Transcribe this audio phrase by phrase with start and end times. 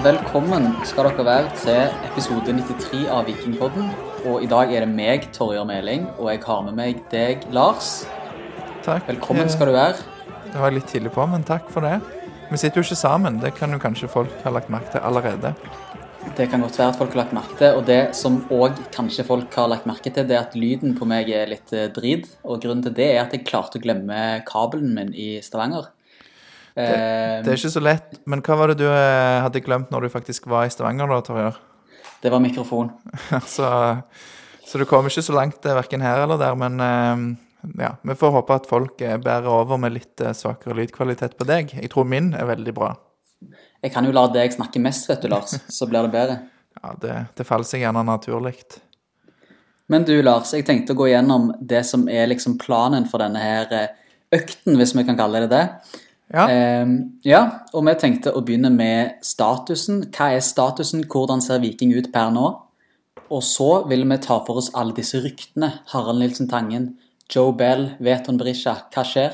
[0.00, 3.90] velkommen skal dere være til episode 93 av Vikingpodden.
[4.30, 8.06] Og i dag er det meg, Torjer Meling, og jeg har med meg deg, Lars.
[8.86, 9.04] Takk.
[9.10, 10.00] Velkommen skal du være.
[10.46, 11.98] Det var litt tidlig på, men takk for det.
[12.48, 13.42] Vi sitter jo ikke sammen.
[13.44, 15.52] Det kan jo kanskje folk ha lagt merke til allerede.
[16.38, 19.28] Det kan godt være at folk har lagt merke til, og det som òg kanskje
[19.28, 22.24] folk har lagt merke til, det er at lyden på meg er litt eh, drit.
[22.48, 25.92] Og grunnen til det er at jeg klarte å glemme kabelen min i Stavanger.
[26.74, 28.20] Det, Eh, det er ikke så lett.
[28.30, 31.20] Men hva var det du eh, hadde glemt når du faktisk var i Stavanger, da,
[31.26, 31.58] Torjer?
[32.20, 32.90] det var mikrofon.
[33.46, 33.96] så,
[34.66, 37.22] så du kom ikke så langt eh, verken her eller der, men eh,
[37.80, 41.74] ja, vi får håpe at folk eh, bærer over med litt svakere lydkvalitet på deg.
[41.80, 42.92] Jeg tror min er veldig bra.
[43.80, 46.38] Jeg kan jo la deg snakke mest, vet du, Lars, så blir det bedre.
[46.80, 48.58] Ja, det, det faller seg gjerne naturlig.
[49.90, 53.40] Men du, Lars, jeg tenkte å gå gjennom det som er liksom planen for denne
[53.42, 53.72] her
[54.30, 55.64] økten, hvis vi kan kalle det det.
[56.30, 56.86] Ja, Eh,
[57.26, 57.40] ja,
[57.74, 60.04] og vi tenkte å begynne med statusen.
[60.14, 61.02] Hva er statusen?
[61.04, 62.46] Hvordan ser Viking ut per nå?
[63.30, 65.80] Og så vil vi ta for oss alle disse ryktene.
[65.92, 66.96] Harald Nilsen Tangen,
[67.30, 68.76] Joe Bell, Veton Berisha.
[68.94, 69.32] Hva skjer?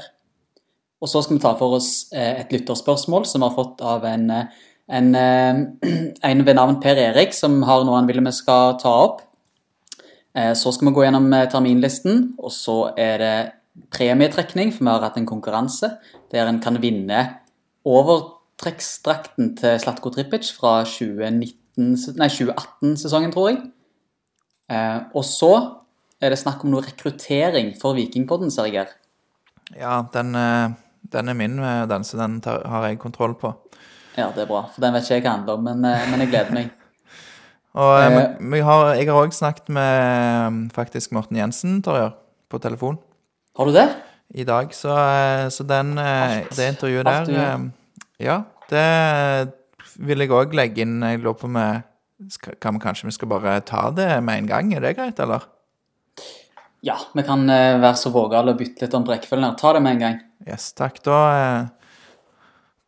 [1.01, 4.05] Og så skal vi ta for oss eh, et lytterspørsmål som vi har fått av
[4.09, 4.47] en, eh,
[4.89, 5.63] en, eh,
[6.31, 9.23] en ved navn Per Erik, som har noe han vil vi skal ta opp.
[10.37, 13.37] Så skal vi gå gjennom terminlisten, og så er det
[13.93, 15.89] premietrekning, for vi har hatt en konkurranse
[16.33, 17.21] der en kan vinne
[17.87, 23.59] overtrekksdrakten til Slatko Tripic fra 2018-sesongen, tror jeg.
[24.73, 25.53] Eh, og så
[26.21, 28.89] er det snakk om noe rekruttering for Vikingpodden, ser jeg her.
[29.77, 30.71] ja den, eh,
[31.13, 33.55] den er min, eh, den, så den tar, har jeg kontroll på.
[34.17, 36.21] Ja, det er bra, for den vet ikke jeg hva handler om, men, eh, men
[36.21, 36.71] jeg gleder meg.
[37.77, 42.11] Og eh, har, jeg har òg snakket med faktisk Morten Jensen, Torjer,
[42.49, 42.99] på telefon
[43.57, 43.89] Har du det?
[44.29, 44.75] i dag.
[44.75, 47.59] Så, eh, så den, eh, det intervjuet Alt der eh,
[48.19, 49.53] Ja, det
[49.97, 51.03] vil jeg òg legge inn.
[51.03, 52.31] Jeg lurer på om vi
[52.61, 54.73] kan vi kanskje vi skal bare ta det med en gang?
[54.75, 55.45] Er det greit, eller?
[56.83, 59.57] Ja, vi kan være så vågale og bytte litt om rekkefølgen her.
[59.61, 60.21] Ta det med en gang.
[60.47, 61.03] Yes, takk.
[61.05, 61.69] Da,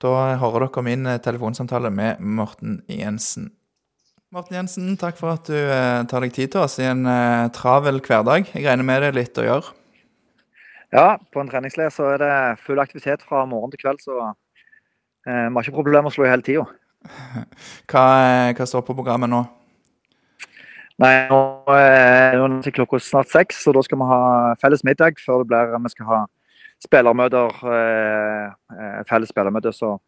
[0.00, 3.50] da hører dere min telefonsamtale med Morten Jensen.
[4.32, 7.04] Morten Jensen, takk for at du tar deg tid til oss i en
[7.52, 8.48] travel hverdag.
[8.54, 9.77] Jeg regner med det er litt å gjøre.
[10.94, 12.34] Ja, på en treningsleir så er det
[12.64, 14.30] full aktivitet fra morgen til kveld, så
[15.28, 16.64] eh, vi har ikke problemer med å slå i hele tida.
[17.90, 19.42] Hva, eh, hva står på programmet nå?
[20.98, 21.38] Nei, nå
[21.70, 24.22] er er det klokka snart seks, så da skal vi ha
[24.58, 26.18] felles middag før det blir vi skal ha
[26.82, 27.60] spillermøter.
[27.74, 29.98] Eh, eh, felles spillermøter, så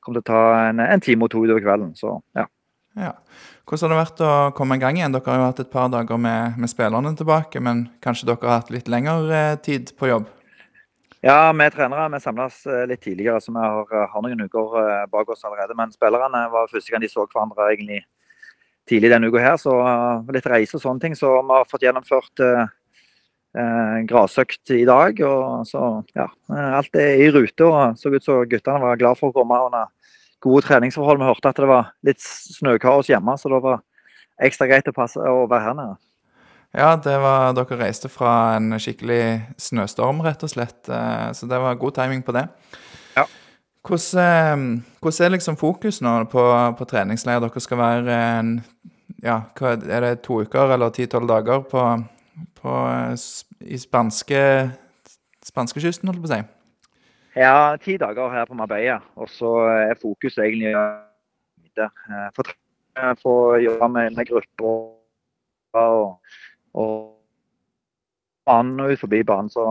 [0.00, 1.94] kommer det til å ta en, en time og to utover kvelden.
[1.98, 2.46] Så ja.
[2.96, 3.12] Ja.
[3.66, 5.10] Hvordan har det vært å komme i gang igjen?
[5.10, 8.60] Dere har jo hatt et par dager med, med spillerne tilbake, men kanskje dere har
[8.60, 10.28] hatt litt lengre eh, tid på jobb?
[11.26, 15.08] Ja, vi trenere vi samles eh, litt tidligere, så vi har, har noen uker eh,
[15.10, 15.74] bak oss allerede.
[15.74, 18.04] Men spillerne var første gang de så hverandre egentlig
[18.86, 21.18] tidlig denne uka her, så eh, litt reise og sånne ting.
[21.18, 22.70] Så vi har fått gjennomført eh,
[23.58, 25.26] eh, grasøkt i dag.
[25.26, 27.66] og så ja, eh, Alt er i rute.
[27.66, 29.90] og Så ut som guttene var glad for å komme under
[30.44, 31.20] gode treningsforhold.
[31.20, 33.80] Vi hørte at det var litt snøkaos hjemme, så det var
[34.42, 35.96] ekstra greit å, passe, å være her nede.
[36.76, 39.20] Ja, det var, dere reiste fra en skikkelig
[39.60, 40.88] snøstorm, rett og slett.
[40.88, 42.48] eh, Så det var god timing på det.
[43.16, 43.24] Ja.
[43.86, 46.42] Hvordan, eh, hvordan er liksom fokus nå på,
[46.76, 47.40] på treningsleir?
[47.40, 48.64] Dere skal være en,
[49.22, 51.86] ja, hva, er det to uker eller ti-tolv dager på,
[52.60, 53.16] på, eh,
[53.72, 54.42] i spanske,
[55.46, 56.55] spanskekysten, holdt jeg på å si?
[57.36, 60.72] Ja, ti dager her på Marbella, og så er fokus egentlig
[62.36, 62.54] for,
[62.96, 66.20] Eh, Få jobbe med, med grupper og,
[66.74, 66.92] og
[68.46, 69.50] banen og ut forbi banen.
[69.50, 69.66] Så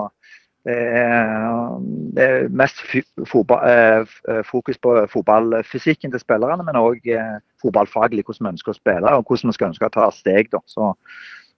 [0.66, 1.80] det er,
[2.18, 8.48] det er mest eh, eh, fokus på fotballfysikken til spillerne, men òg eh, fotballfaglig hvordan
[8.48, 10.50] vi ønsker å spille og hvordan vi skal ønske å ta steg.
[10.54, 10.62] Da.
[10.66, 10.94] Så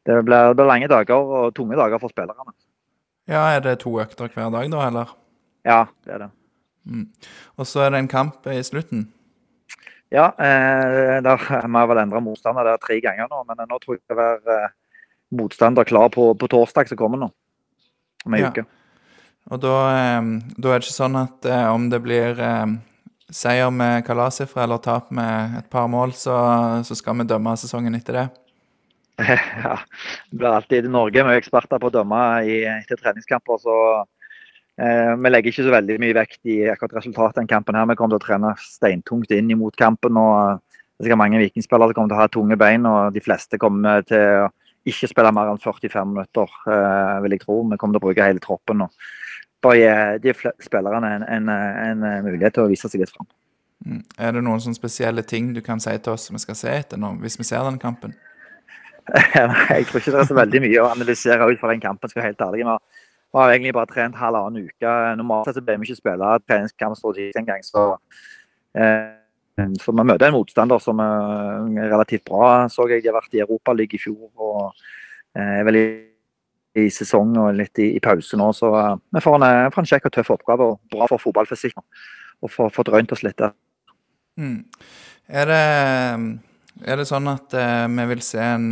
[0.08, 2.56] det blir, det blir lange dager og tunge dager for spillerne.
[3.28, 5.16] Ja, er det to økter hver dag da, eller?
[5.68, 6.32] Ja, det er det.
[7.60, 9.08] Og så er det en kamp i slutten?
[10.14, 13.98] Ja, eh, der, vi har vel endra motstander der tre ganger nå, men nå tror
[13.98, 14.70] jeg det er eh,
[15.36, 17.28] motstander klar på, på torsdag som kommer nå.
[18.26, 18.54] Om ei Ja.
[18.54, 18.64] uke.
[19.52, 22.66] Og da, eh, da er det ikke sånn at eh, om det blir eh,
[23.32, 26.36] seier med kalassifre eller tap med et par mål, så,
[26.88, 28.28] så skal vi dømme sesongen etter det.
[29.66, 29.76] ja,
[30.30, 31.24] det blir alltid Norge.
[31.24, 34.06] Vi er eksperter på å dømme i, etter treningskamper, så eh,
[34.78, 37.76] vi legger ikke så veldig mye vekt i akkurat resultatet den kampen.
[37.76, 37.88] her.
[37.90, 40.18] Vi kommer til å trene steintungt inn imot kampen.
[40.22, 43.22] og eh, Det er mange vikingspillere som kommer til å ha tunge bein, og de
[43.22, 44.52] fleste kommer til å
[44.88, 47.64] ikke spille mer enn 45 minutter, eh, vil jeg tro.
[47.64, 48.86] Vi kommer til å bruke hele troppen.
[48.86, 48.94] og
[49.62, 49.78] bare
[50.22, 53.28] gi de spillerne en, en, en mulighet til å vise seg litt fram.
[53.86, 54.04] Mm.
[54.18, 56.70] Er det noen sånne spesielle ting du kan si til oss som vi skal se
[56.70, 58.14] etter nå, hvis vi ser den kampen?
[59.18, 62.10] Nei, jeg tror ikke det er så veldig mye å analysere ut fra den kampen.
[62.10, 62.80] skal jeg være helt ærlig.
[63.38, 64.92] Vi har egentlig bare trent halvannen uke.
[65.20, 67.62] Normalt sett ble vi ikke spille treningskamp tidlig engang.
[67.62, 67.84] Så,
[68.74, 69.14] eh,
[69.94, 72.68] møter en motstander som er relativt bra.
[72.68, 74.74] Så jeg de har vært i Europaligaen i fjor og
[75.36, 78.50] eh, er vel i, sesong og litt i, i pause nå.
[78.58, 81.78] Så eh, vi får en, får kjekk og tøff oppgave og bra for fotballfysikk
[82.42, 83.54] og få drønt oss litt der.
[84.42, 84.66] Mm.
[85.30, 88.72] Er, er det sånn at eh, vi vil se en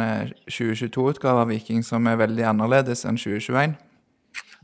[0.49, 3.77] 2022-utgave av Viking som er veldig annerledes enn 2021?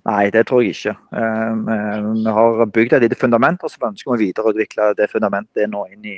[0.07, 0.95] Nei, det tror jeg ikke.
[1.13, 5.69] Uh, vi har bygd et lite fundament, og så ønsker vi å videreutvikle det fundamentet
[5.69, 6.15] nå inn i,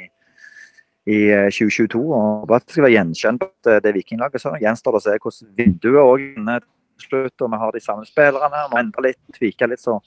[1.09, 1.19] i
[1.51, 2.03] 2022.
[2.03, 4.43] og Bare at det skal være gjenkjent det vikinglaget.
[4.43, 7.35] Så gjenstår det å se hvordan vinduet òg til slutt.
[7.41, 8.63] og Vi har de samme spillerne.
[8.71, 9.83] Må endre litt, tvike litt.
[9.83, 9.99] så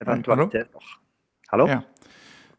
[0.00, 0.96] eventualiteter.
[1.50, 1.68] Hallo?
[1.70, 1.80] Ja.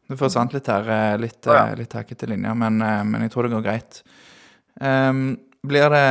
[0.08, 1.76] Du forsvant litt her, eh, litt, oh, ja.
[1.76, 4.00] litt hakkete linjer, men, eh, men, jeg tror det går greit.
[4.80, 5.36] Um,
[5.68, 6.08] blir det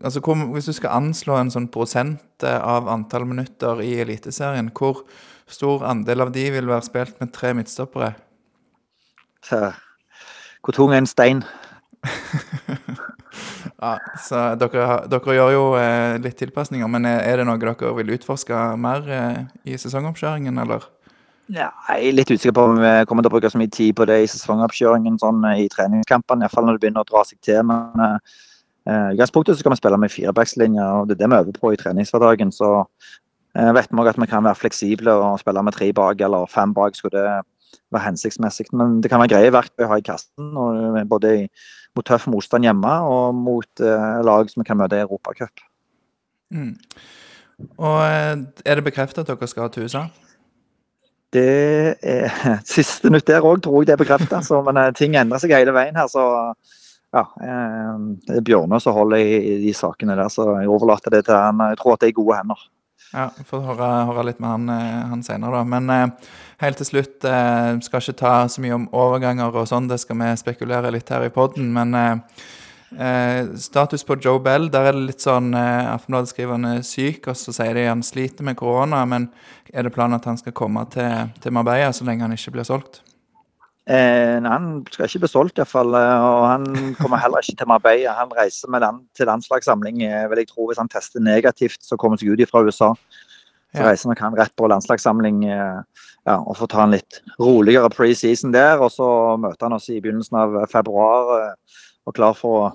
[0.00, 5.02] Altså, hvor, hvis du skal anslå en sånn prosent av antall minutter i Eliteserien, hvor
[5.44, 8.14] stor andel av de vil være spilt med tre midtstoppere?
[10.64, 11.42] Hvor tung er en stein?
[13.84, 13.92] ja,
[14.24, 18.14] så dere, dere gjør jo eh, litt tilpasninger, men er, er, det noe dere vil
[18.16, 20.88] utforske mer eh, i sesongoppkjøringen, eller?
[21.50, 23.96] Ja, jeg er litt usikker på om vi kommer til å bruke så mye tid
[23.98, 26.46] på det i sesongoppkjøringen sånn, i treningskampene.
[26.46, 27.64] Iallfall når det begynner å dra seg til.
[27.66, 28.10] Men i
[28.92, 31.80] uh, utgangspunktet skal vi spille med firebackslinje, og det er det vi øver på i
[31.80, 32.52] treningshverdagen.
[32.54, 36.22] Så uh, vet vi òg at vi kan være fleksible og spille med tre bak
[36.22, 36.94] eller fem bak.
[36.98, 37.40] skulle det
[37.90, 38.70] være hensiktsmessig.
[38.72, 41.34] Men det kan være greie verktøy å ha i kassen, og, både
[41.98, 45.66] mot tøff motstand hjemme og mot uh, lag som vi kan møte i Europacup.
[46.54, 46.76] Mm.
[47.76, 50.06] Og eh, er det bekreftet at dere skal til USA?
[51.34, 52.32] Det er
[52.68, 54.42] Siste nytt der òg, tror jeg det er bekrefta.
[54.66, 56.26] Men eh, ting endrer seg hele veien her, så
[57.14, 57.24] ja.
[57.42, 57.94] Eh,
[58.26, 61.62] det er Bjørnø som holder i, de sakene der, så jeg overlater det til han.
[61.72, 62.68] Jeg tror at det er gode hender.
[63.10, 65.64] Ja, vi får høre, høre, litt med han, eh, han senere, da.
[65.66, 66.14] Men
[66.60, 70.34] helt til slutt, skal ikke ta så mye om overganger og sånn, det skal vi
[70.38, 71.72] spekulere litt her i poden.
[71.74, 72.16] Men Eh,
[73.60, 77.28] status på Joe Bell, der er det litt sånn eh, Aftenbladet skriver han er syk,
[77.30, 79.04] og så sier de han sliter med korona.
[79.06, 79.28] Men
[79.72, 82.66] er det planen at han skal komme til, til Marbella så lenge han ikke blir
[82.66, 83.02] solgt?
[83.90, 85.94] Eh, nei, han skal ikke bli solgt iallfall.
[85.98, 88.14] Eh, og han kommer heller ikke til Marbella.
[88.18, 90.66] Han reiser med land, til landslagssamling, eh, vil jeg tro.
[90.68, 92.92] Hvis han tester negativt, så kommer seg ut fra USA.
[93.70, 98.50] Så reiser nok han rett på landslagssamling ja, og får ta en litt roligere preseason
[98.50, 98.82] der.
[98.82, 99.06] Og så
[99.38, 101.54] møter han oss i begynnelsen av februar
[102.02, 102.70] og klar for å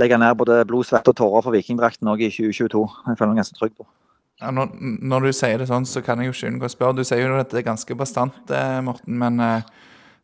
[0.00, 2.84] legge ned både blod, svette og tårer for vikingdrakten òg i 2022.
[3.08, 3.88] Jeg føler meg ganske trygg på.
[4.42, 6.98] Ja, når, når, du sier det sånn, så kan jeg jo ikke unngå å spørre.
[6.98, 9.68] Du sier jo at det er ganske bastant, eh, Morten, men eh,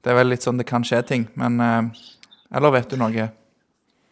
[0.02, 1.28] det er vel litt sånn det kan skje ting.
[1.38, 2.06] Men eh,
[2.58, 3.28] Eller vet du noe?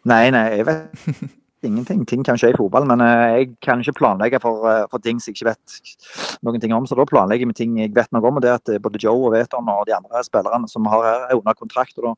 [0.07, 1.11] Nei, nei, jeg vet
[1.67, 2.05] ingenting.
[2.07, 5.19] Ting kan skje i fotball, men eh, jeg kan ikke planlegge for, eh, for, ting
[5.19, 6.87] som jeg ikke vet noen ting om.
[6.87, 9.01] Så da planlegger jeg med ting jeg vet noe om, og det er at både
[9.03, 11.97] Joe og Veton og de andre spillerne som har her, er under kontrakt.
[11.99, 12.15] og da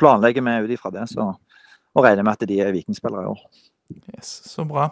[0.00, 1.06] planlegger vi ut ifra det.
[1.14, 1.30] Så,
[1.94, 3.44] og regner med at de er vikingspillere i år.
[4.16, 4.88] Yes, så bra.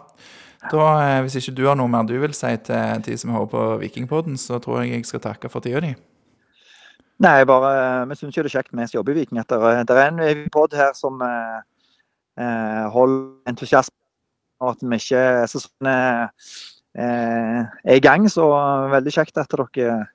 [0.71, 3.51] Da, eh, Hvis ikke du har noe mer du vil si til de som hører
[3.51, 5.93] på Vikingpodden, så tror jeg jeg skal takke for tida di.
[7.19, 9.39] Nei, bare vi syns det er kjekt med jobb i Viking.
[9.39, 9.51] At
[9.87, 11.59] det er en pod her som eh,
[12.39, 13.95] eh holder entusiasme,
[14.59, 15.87] og at vi ikke sesongen
[16.95, 18.27] eh, er i gang.
[18.29, 18.47] Så
[18.91, 20.07] veldig kjekt at dere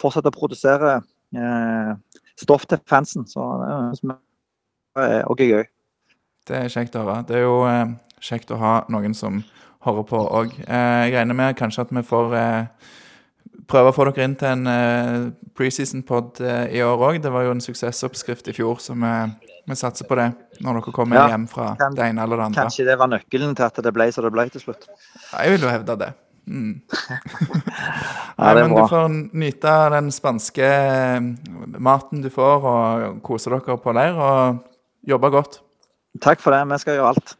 [0.00, 1.00] fortsetter å produsere
[1.36, 1.92] eh,
[2.40, 3.26] stoff til fansen.
[3.28, 3.44] Så
[4.96, 5.64] det er gøy.
[6.50, 7.20] Det er kjekt å høre.
[7.28, 7.92] Det er jo eh,
[8.26, 9.42] kjekt å ha noen som
[9.86, 10.56] hører på òg.
[10.66, 12.88] Eh, jeg regner med kanskje at vi får eh,
[13.70, 15.28] prøve å få dere inn til en eh,
[15.58, 17.20] preseason-pod eh, i år òg.
[17.22, 19.12] Det var jo en suksessoppskrift i fjor, så vi,
[19.70, 22.48] vi satser på det når dere kommer ja, hjem fra kan, det ene eller det
[22.50, 22.66] andre.
[22.66, 24.90] Kanskje det var nøkkelen til at det ble så det ble til slutt.
[25.30, 26.10] Jeg vil jo hevde det.
[26.50, 26.80] Mm.
[28.40, 31.32] Nei, men du får nyte den spanske eh,
[31.78, 34.64] maten du får, og kose dere på leir, og
[35.06, 35.60] jobbe godt.
[36.18, 36.64] Takk for det.
[36.72, 37.36] Vi skal gjøre alt.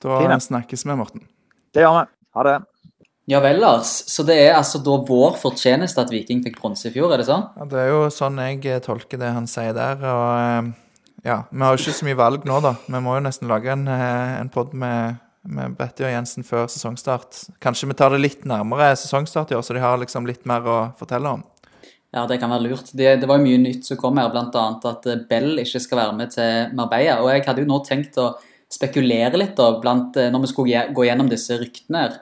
[0.00, 0.38] Da Fine.
[0.40, 1.24] snakkes vi, Morten.
[1.74, 2.04] Det gjør vi.
[2.38, 2.58] Ha det.
[3.30, 3.90] Ja vel, Lars.
[4.10, 7.28] Så det er altså da vår fortjeneste at Viking fikk bronse i fjor, er det
[7.28, 7.44] sånn?
[7.58, 10.00] Ja, Det er jo sånn jeg eh, tolker det han sier der.
[10.02, 10.70] Og eh,
[11.28, 12.74] ja, vi har jo ikke så mye valg nå, da.
[12.88, 16.66] Vi må jo nesten lage en, eh, en pod med, med Betty og Jensen før
[16.72, 17.44] sesongstart.
[17.62, 20.66] Kanskje vi tar det litt nærmere sesongstart i år, så de har liksom litt mer
[20.66, 21.44] å fortelle om.
[22.10, 22.88] Ja, det kan være lurt.
[22.90, 24.64] Det, det var jo mye nytt som kom her, bl.a.
[24.90, 27.20] at eh, Bell ikke skal være med til Marbella.
[27.22, 28.32] Og jeg hadde jo nå tenkt å
[28.70, 32.16] spekulere litt da, blant, eh, når vi skulle gå gjennom disse ryktene her.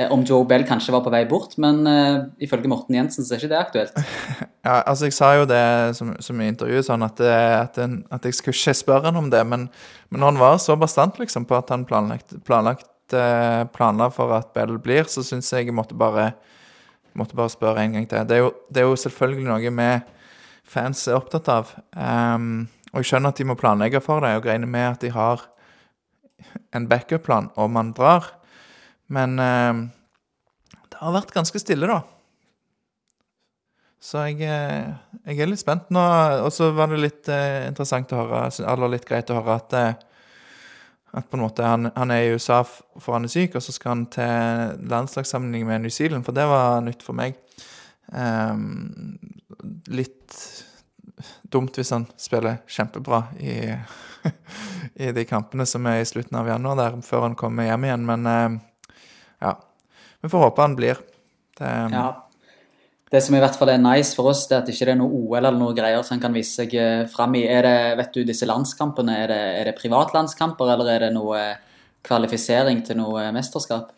[0.00, 3.36] eh, om Joe Bell kanskje var på vei bort, men uh, ifølge Morten Jensen så
[3.36, 4.00] er ikke det aktuelt.
[4.64, 5.60] Ja, altså Jeg sa jo det
[5.98, 9.42] som, som i intervjuet, sånn at, at, at jeg skulle ikke spørre han om det.
[9.44, 9.66] Men,
[10.08, 12.88] men han var så bastant liksom, på at han planlagt, planlagt,
[13.76, 16.30] planla for at Bell blir, så syns jeg jeg måtte bare,
[17.18, 18.26] måtte bare spørre en gang til.
[18.28, 19.90] Det er, jo, det er jo selvfølgelig noe vi
[20.74, 21.74] fans er opptatt av.
[21.92, 25.12] Um, og jeg skjønner at de må planlegge for det, og regner med at de
[25.14, 25.44] har
[26.74, 28.32] en backup-plan om man drar.
[29.12, 29.86] Men um,
[30.90, 32.02] det har vært ganske stille, da.
[34.04, 34.90] Så jeg, eh,
[35.24, 36.02] jeg er litt spent nå.
[36.44, 39.76] Og så var det litt uh, interessant å høre, eller litt greit å høre at,
[39.78, 40.13] eh,
[41.14, 43.74] at på en måte han, han er i USA for han er syk, og så
[43.74, 47.38] skal han til landslagssammenligning med New Zealand, for det var nytt for meg.
[48.10, 49.14] Um,
[49.86, 50.34] litt
[51.54, 53.56] dumt hvis han spiller kjempebra i,
[55.06, 58.06] i de kampene som er i slutten av januar der, før han kommer hjem igjen,
[58.10, 58.58] men eh,
[59.46, 59.56] ja.
[60.24, 61.00] Vi får håpe han blir.
[61.58, 62.23] Det, Ja.
[63.12, 64.98] Det som i hvert fall er nice for oss, det er at det ikke er
[64.98, 67.44] noe OL eller noe greier som kan vise seg eh, fram i.
[67.46, 71.36] Er det, vet du, disse landskampene, er det, er det privatlandskamper, eller er det noe
[71.38, 73.92] eh, kvalifisering til noe eh, mesterskap?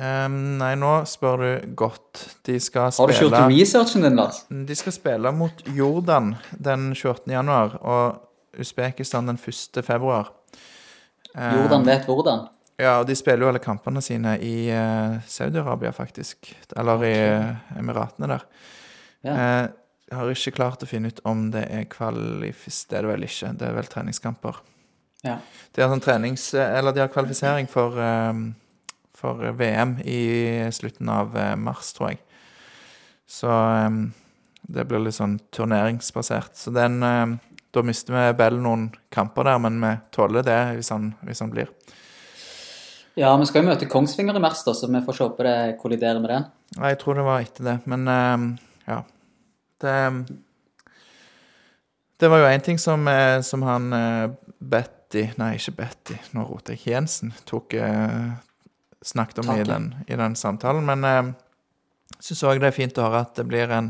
[0.00, 2.22] Um, nei, nå spør du godt.
[2.46, 4.44] De skal Har du ikke spille gjort researchen din, Lars?
[4.48, 7.26] De skal spille mot Jordan den 28.
[7.34, 9.82] januar og Usbekistan den 1.
[9.84, 10.32] februar.
[11.34, 12.46] Um, Jordan vet hvordan.
[12.80, 16.48] Ja, og de spiller jo alle kampene sine i eh, Saudi-Arabia, faktisk.
[16.80, 18.46] Eller i eh, Emiratene der.
[19.26, 19.34] Ja.
[19.34, 19.66] Eh,
[20.10, 22.82] jeg har ikke klart å finne ut om det er kvalifis...
[22.90, 23.52] Det er det vel ikke.
[23.60, 24.56] Det er vel treningskamper.
[25.22, 25.36] Ja.
[25.70, 26.48] De har sånn trenings...
[26.56, 28.40] Eller de har kvalifisering for, eh,
[29.14, 30.22] for VM i
[30.74, 32.24] slutten av eh, mars, tror jeg.
[33.30, 34.00] Så eh,
[34.74, 36.56] det blir litt sånn turneringsbasert.
[36.58, 37.38] Så den eh,
[37.70, 41.52] Da mister vi Bell noen kamper der, men vi tåler det hvis han, hvis han
[41.54, 41.70] blir.
[43.20, 45.56] Ja, vi skal jo møte Kongsvinger i mars, da, så vi får se på det
[45.80, 46.46] kolliderer med den.
[46.78, 48.46] Nei, jeg tror det var etter det, men eh,
[48.88, 49.02] ja.
[49.80, 49.96] Det
[52.20, 56.44] Det var jo én ting som, eh, som han eh, Betty Nei, ikke Betty, nå
[56.44, 56.92] roter jeg.
[56.92, 58.32] Jensen tok eh,
[59.04, 60.84] snakket om i den, i den samtalen.
[60.84, 63.88] Men jeg syns òg det er fint å høre at det blir en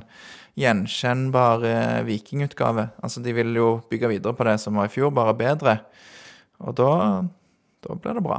[0.58, 1.66] gjenkjennbar
[2.06, 2.86] vikingutgave.
[3.02, 5.76] Altså, de vil jo bygge videre på det som var i fjor, bare bedre.
[6.62, 6.92] Og da,
[7.82, 8.38] da blir det bra.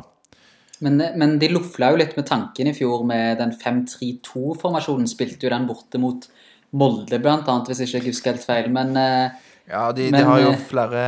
[0.81, 5.09] Men, men de lufla jo litt med tanken i fjor med den 5-3-2-formasjonen.
[5.09, 6.25] Spilte jo den borte mot
[6.71, 8.69] Molde, blant annet, hvis ikke jeg husker helt feil.
[8.71, 11.03] Men eh, Ja, de, de har jo eh, flere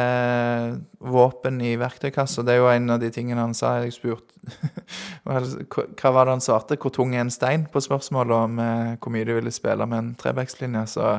[1.00, 2.44] våpen i verktøykassa.
[2.46, 3.78] Det er jo en av de tingene han sa.
[3.82, 4.36] Jeg spurte
[5.24, 6.78] hva hva var det han svarte?
[6.78, 7.66] Hvor tung er en stein?
[7.72, 10.86] På spørsmålet om eh, hvor mye de ville spille med en trebackslinje.
[10.98, 11.10] Så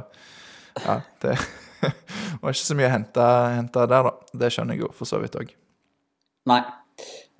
[0.84, 1.34] ja, det
[2.44, 4.38] var ikke så mye å hente, hente der, da.
[4.44, 5.56] Det skjønner jeg jo for så vidt òg.
[6.52, 6.62] nei.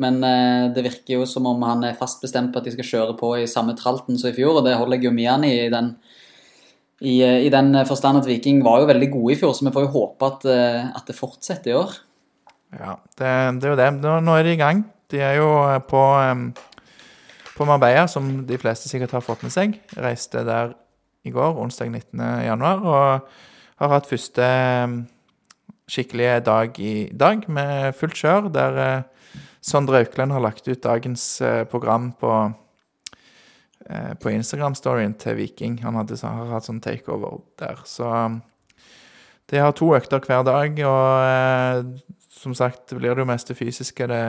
[0.02, 2.88] Men eh, det virker jo som om han er fast bestemt på at de skal
[2.88, 5.46] kjøre på i samme tralten som i fjor, og det holder jeg jo med han
[5.46, 5.54] i.
[5.66, 5.94] i den
[7.04, 9.75] i, eh, I den forstand at Viking var jo veldig gode i fjor, så vi
[9.75, 11.96] får jo håpe at, eh, at det fortsetter i år.
[12.75, 13.32] Ja, det,
[13.62, 13.90] det er jo det.
[14.02, 14.82] Nå, er de i gang.
[15.12, 15.46] De er jo
[15.87, 16.02] på,
[17.54, 19.76] på Marbella, som de fleste sikkert har fått med seg.
[19.94, 20.75] Reiste der
[21.23, 22.18] i går, onsdag 19.
[22.49, 23.28] januar, og
[23.78, 24.49] har hatt første
[25.87, 29.04] skikkelige dag i dag med fullt kjør, der
[29.64, 32.52] Sondre Aukland har lagt ut dagens eh, program på,
[33.87, 35.78] eh, på Instagram-storyen til Viking.
[35.87, 37.80] Han hadde, har hatt sånn takeover der.
[37.88, 38.42] Så um,
[39.49, 43.49] de har to økter hver dag, og eh, som sagt, det blir det jo mest
[43.49, 44.23] det fysiske det,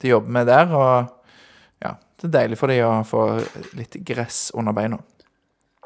[0.00, 0.72] de jobber med der.
[0.72, 3.28] Og ja, det er deilig for de å få
[3.76, 5.04] litt gress under beina.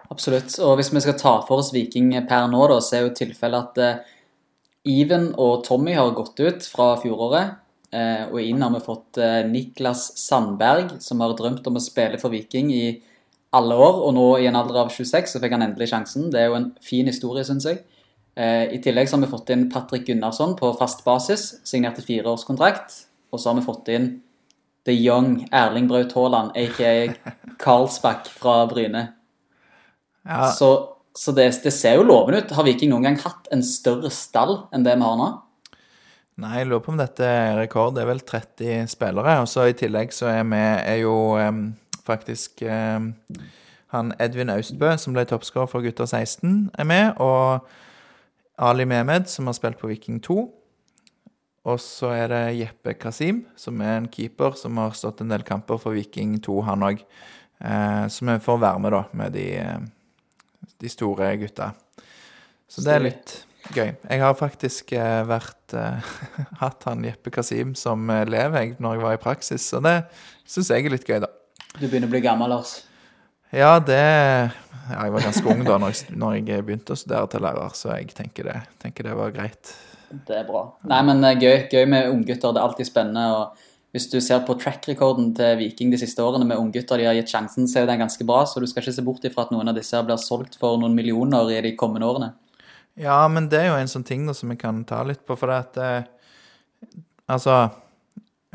[0.07, 0.55] Absolutt.
[0.63, 3.83] Og hvis vi skal ta for oss Viking per nå, da, så er jo tilfellet
[3.83, 4.05] at
[4.89, 7.59] Even og Tommy har gått ut fra fjoråret.
[7.89, 12.21] Eh, og inn har vi fått eh, Niklas Sandberg, som har drømt om å spille
[12.21, 12.87] for Viking i
[13.57, 14.03] alle år.
[14.05, 16.29] Og nå i en alder av 26 så fikk han endelig sjansen.
[16.33, 17.83] Det er jo en fin historie, syns jeg.
[18.39, 23.03] Eh, I tillegg så har vi fått inn Patrick Gunnarsson på fast basis, signerte fireårskontrakt.
[23.33, 24.13] Og så har vi fått inn
[24.89, 27.17] The Young Erling Braut Haaland, aka
[27.61, 29.09] Karlsbakk fra Bryne.
[30.29, 30.71] Ja, Så,
[31.17, 32.55] så det, det ser jo lovende ut.
[32.57, 35.29] Har Viking noen gang hatt en større stall enn det vi har nå?
[36.39, 37.97] Nei, jeg lurer på om dette er rekord.
[37.97, 39.41] Det er vel 30 spillere.
[39.43, 41.65] Og så i tillegg så er vi er jo um,
[42.07, 43.09] faktisk um,
[43.91, 47.19] han Edvin Austbø, som ble toppskårer for gutter 16, er med.
[47.19, 47.67] Og
[48.55, 50.39] Ali Mehmed, som har spilt på Viking 2.
[51.69, 55.43] Og så er det Jeppe Kasim, som er en keeper som har stått en del
[55.43, 57.03] kamper for Viking 2, han òg.
[57.59, 59.49] Eh, så vi får være med, da, med de,
[60.79, 61.73] de store gutta.
[62.69, 63.39] Så det er litt
[63.75, 63.93] gøy.
[63.93, 66.13] Jeg har faktisk eh, vært eh,
[66.63, 69.97] hatt han Jeppe Kasim som elev jeg, når jeg var i praksis, så det
[70.49, 71.33] syns jeg er litt gøy, da.
[71.79, 72.81] Du begynner å bli gammel, Lars.
[73.55, 74.01] Ja, det
[74.89, 77.77] ja, Jeg var ganske ung da når jeg, når jeg begynte å studere til lærer,
[77.77, 79.73] så jeg tenker det, tenker det var greit.
[80.09, 80.63] Det er bra.
[80.89, 82.55] Nei, men eh, gøy, gøy med unggutter.
[82.55, 83.25] Det er alltid spennende.
[83.37, 87.17] og Hvis du ser på track-rekorden til Viking de siste årene med unggutter de har
[87.19, 88.45] gitt sjansen, så er den ganske bra.
[88.49, 90.97] Så du skal ikke se bort ifra at noen av disse blir solgt for noen
[90.97, 92.33] millioner i de kommende årene.
[92.99, 95.37] Ja, men det er jo en sånn ting da, som vi kan ta litt på,
[95.39, 96.15] for det at eh,
[97.29, 97.55] Altså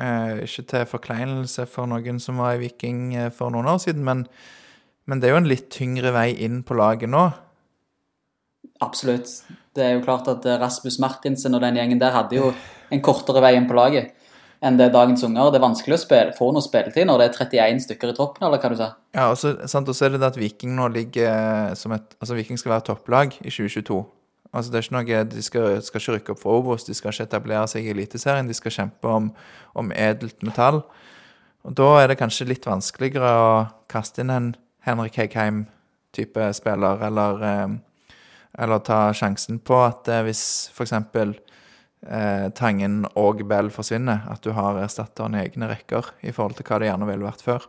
[0.02, 4.04] eh, Ikke til forkleinelse for noen som var i Viking eh, for noen år siden,
[4.08, 4.26] men,
[5.06, 7.28] men det er jo en litt tyngre vei inn på laget nå.
[8.84, 9.30] Absolutt.
[9.74, 12.52] Det er jo klart at eh, Rasmus Martinsen og den gjengen der hadde jo
[12.94, 14.12] en kortere vei inn på laget
[14.64, 15.50] enn det er dagens unger.
[15.52, 18.46] Det er vanskelig å spille, få noe spilletid når det er 31 stykker i troppen,
[18.48, 18.86] eller hva du sa?
[19.12, 19.52] Ja, og så
[20.08, 23.52] er det det at Viking nå ligger som et Altså, Viking skal være topplag i
[23.52, 23.98] 2022.
[24.54, 27.14] Altså, det er ikke noe De skal, skal ikke rykke opp fra Obos, de skal
[27.14, 29.32] ikke etablere seg i Eliteserien, de skal kjempe om,
[29.74, 30.84] om edelt metall.
[31.64, 33.56] Og da er det kanskje litt vanskeligere å
[33.92, 34.52] kaste inn en
[34.86, 37.76] Henrik Hegheim-type spiller, eller eh,
[38.54, 40.44] eller ta sjansen på at eh, hvis
[40.74, 40.94] f.eks.
[42.04, 46.68] Eh, Tangen og Bell forsvinner, at du har erstatteren i egne rekker i forhold til
[46.68, 47.68] hva det gjerne ville vært før.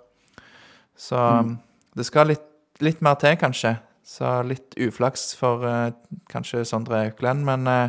[0.99, 1.55] Så mm.
[1.99, 2.49] det skal litt,
[2.85, 3.77] litt, mer til, kanskje.
[4.05, 5.95] Så litt uflaks for eh,
[6.29, 7.89] kanskje Sondre Auklend, men eh,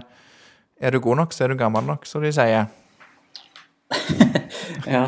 [0.79, 2.69] er du god nok, så er du gammel nok, som de sier.
[4.95, 5.05] ja.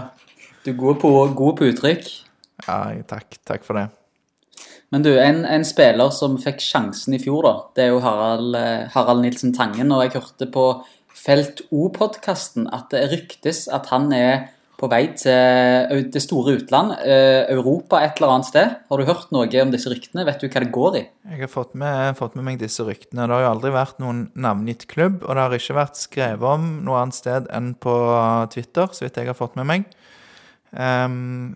[0.66, 2.10] Du er god på, god på uttrykk.
[2.66, 3.40] Ja, takk.
[3.48, 3.88] Takk for det.
[4.92, 8.56] Men du, en, en, spiller som fikk sjansen i fjor, da, det er jo Harald,
[8.60, 9.92] eh, Harald Nilsen Tangen.
[9.96, 10.68] Og jeg hørte på
[11.18, 16.92] Felt O-podkasten at det ryktes at han er på vei til det store utland,
[17.50, 18.76] Europa et eller annet sted.
[18.92, 20.26] Har du hørt noe om disse ryktene?
[20.28, 21.02] Vet du hva det går i?
[21.32, 23.26] Jeg har fått med, fått med meg disse ryktene.
[23.26, 26.70] Det har jo aldri vært noen navngitt klubb, og det har ikke vært skrevet om
[26.86, 27.96] noe annet sted enn på
[28.54, 29.90] Twitter, så vidt jeg har fått med meg.
[30.78, 31.56] Um,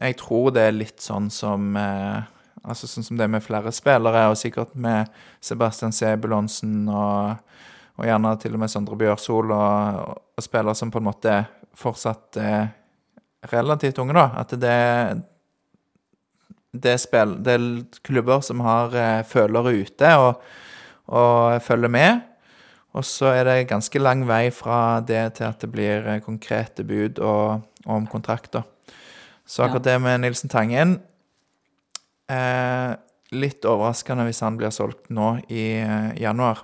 [0.00, 2.22] jeg tror det er litt sånn som uh,
[2.62, 5.10] Altså sånn som det med flere spillere, og sikkert med
[5.42, 7.40] Sebastian Sebulonsen og,
[7.98, 11.32] og gjerne til og med Sondre Bjørsol og, og spillere som på en måte
[11.78, 12.72] fortsatt er
[13.52, 14.26] relativt unge, da.
[14.42, 14.74] At det,
[16.72, 17.68] det, er, spill, det er
[18.06, 20.42] klubber som har eh, følere ute og,
[21.12, 22.28] og følger med.
[22.92, 26.84] Og så er det ganske lang vei fra det til at det blir eh, konkrete
[26.84, 28.68] bud og, og om kontrakter.
[29.46, 31.00] Så akkurat det med Nilsen Tangen
[32.32, 32.92] Eh,
[33.32, 36.62] litt overraskende hvis han blir solgt nå i eh, januar.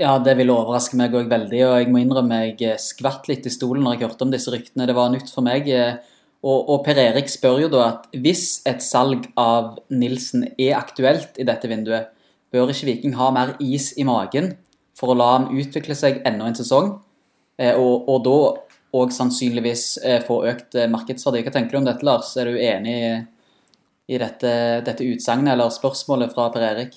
[0.00, 1.58] Ja, det ville overraske meg òg veldig.
[1.66, 4.52] Og jeg må innrømme jeg eh, skvatt litt i stolen når jeg hørte om disse
[4.52, 4.86] ryktene.
[4.88, 5.68] Det var nytt for meg.
[5.68, 5.98] Eh,
[6.40, 11.36] og, og, Per Erik spør jo da at hvis et salg av Nilsen er aktuelt
[11.36, 12.08] i dette vinduet,
[12.48, 14.54] bør ikke Viking ha mer is i magen
[14.96, 16.94] for å la ham utvikle seg enda en sesong?
[17.60, 18.38] Eh, og, og da
[18.96, 19.84] òg sannsynligvis
[20.24, 21.44] få økt markedsverdi.
[21.44, 22.32] Hva tenker du om dette, Lars?
[22.40, 22.96] Er du enig
[24.10, 24.56] i dette,
[24.88, 26.96] dette utsagnet eller spørsmålet fra Per Erik?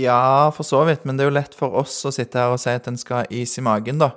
[0.00, 1.04] Ja, for så vidt.
[1.04, 3.22] Men det er jo lett for oss å sitte her og si at en skal
[3.22, 4.14] ha is i magen, da.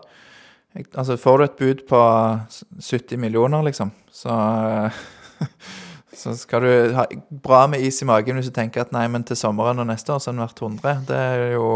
[0.95, 1.99] Altså, får du et bud på
[2.81, 4.33] 70 millioner, liksom, så
[6.13, 7.07] Så skal du ha
[7.43, 10.13] bra med is i magen hvis du tenker at nei, men til sommeren og neste
[10.13, 11.01] år så har den vært 100.
[11.09, 11.69] Det er jo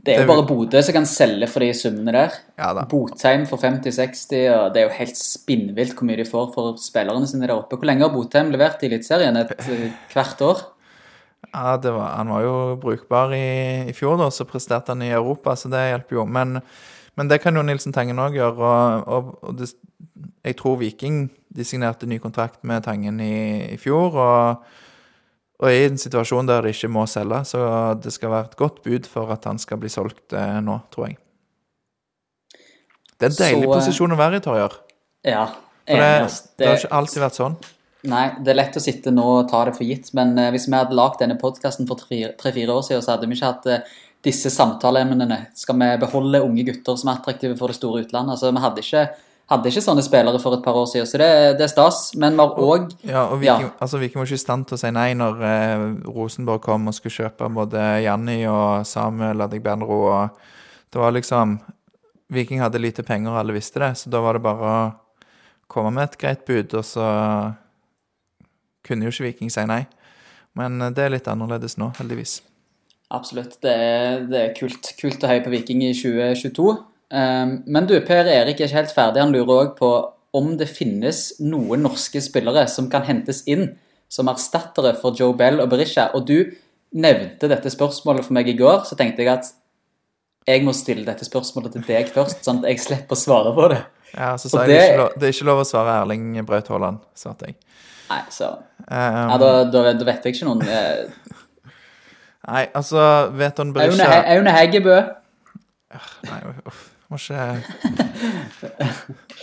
[0.00, 2.36] det er jo bare Bodø som kan selge for de summene der.
[2.56, 6.78] Ja, Botheim for 50-60, og det er jo helt spinnvilt hvor mye de får for
[6.80, 7.76] spillerne sine der oppe.
[7.76, 9.36] Hvor lenge har Botheim levert i Eliteserien?
[9.36, 10.62] Et eh, hvert år?
[11.48, 15.56] Ja, var, Han var jo brukbar i, i, fjor, da, så presterte han i Europa,
[15.56, 16.26] så det hjelper jo.
[16.26, 16.60] Men,
[17.18, 18.60] men det kan jo Nilsen Tangen òg gjøre.
[18.60, 19.72] Og, og, og det,
[20.46, 24.14] jeg tror Viking de signerte ny kontrakt med Tangen i, i fjor.
[24.14, 24.70] og
[25.60, 27.64] og i en situasjon der det ikke må selge, så
[28.00, 31.10] det skal være et godt bud for at han skal bli solgt eh, nå, tror
[31.10, 31.18] jeg.
[33.20, 34.78] Det er en deilig så, eh, posisjon å være i, Torjer.
[35.28, 35.42] Ja.
[35.84, 37.58] For det, det, det, har ikke alltid vært sånn.
[38.08, 40.68] Nei, det er lett å sitte nå og ta det for gitt, men eh, hvis
[40.70, 43.90] vi hadde lagd denne podkasten for tre-fire år siden, så hadde vi ikke hatt eh,
[44.24, 45.42] disse samtaleemnene.
[45.56, 48.36] Skal vi beholde unge gutter som er attraktive for det store utlandet?
[48.36, 49.04] Altså, vi hadde ikke
[49.50, 51.98] hadde ikke sånne spillere for et par år siden, så det, det er stas.
[52.20, 53.72] Men vi har òg Ja, og Viking, ja.
[53.82, 56.96] altså, Viking var ikke i stand til å si nei når eh, Rosenborg kom og
[56.96, 60.00] skulle kjøpe både Janni og Samuel Adegbenro.
[60.12, 61.58] og Det var liksom
[62.30, 64.82] Viking hadde lite penger, og alle visste det, så da var det bare å
[65.70, 67.08] komme med et greit bud, og så
[68.86, 69.82] kunne jo ikke Viking si nei.
[70.58, 72.40] Men eh, det er litt annerledes nå, heldigvis.
[73.10, 73.58] Absolutt.
[73.64, 76.72] Det er, det er kult, kult å heie på Viking i 2022.
[77.10, 79.22] Ehm, men du, Per Erik er ikke helt ferdig.
[79.22, 79.92] Han lurer òg på
[80.38, 83.72] om det finnes noen norske spillere som kan hentes inn
[84.10, 86.10] som erstattere for Joe Bell og Berisha.
[86.14, 86.52] Og du
[86.90, 89.50] nevnte dette spørsmålet for meg i går, så tenkte jeg at
[90.48, 93.68] jeg må stille dette spørsmålet til deg først, sånn at jeg slipper å svare på
[93.70, 93.82] det.
[94.16, 94.88] Ja, så Og sa jeg det- det...
[94.90, 97.56] ikke lov, det er ikke lov å svare Erling Braut Haaland, svarte jeg.
[98.10, 98.56] Nei, så
[98.90, 98.96] Um,
[99.30, 101.10] ja, da, da, da vet jeg ikke noen eh,
[102.48, 102.98] Nei, altså,
[103.38, 104.96] Veton Aune, Berisha Aune Heggebø.
[106.26, 106.80] Nei, uff,
[107.12, 107.60] må ikke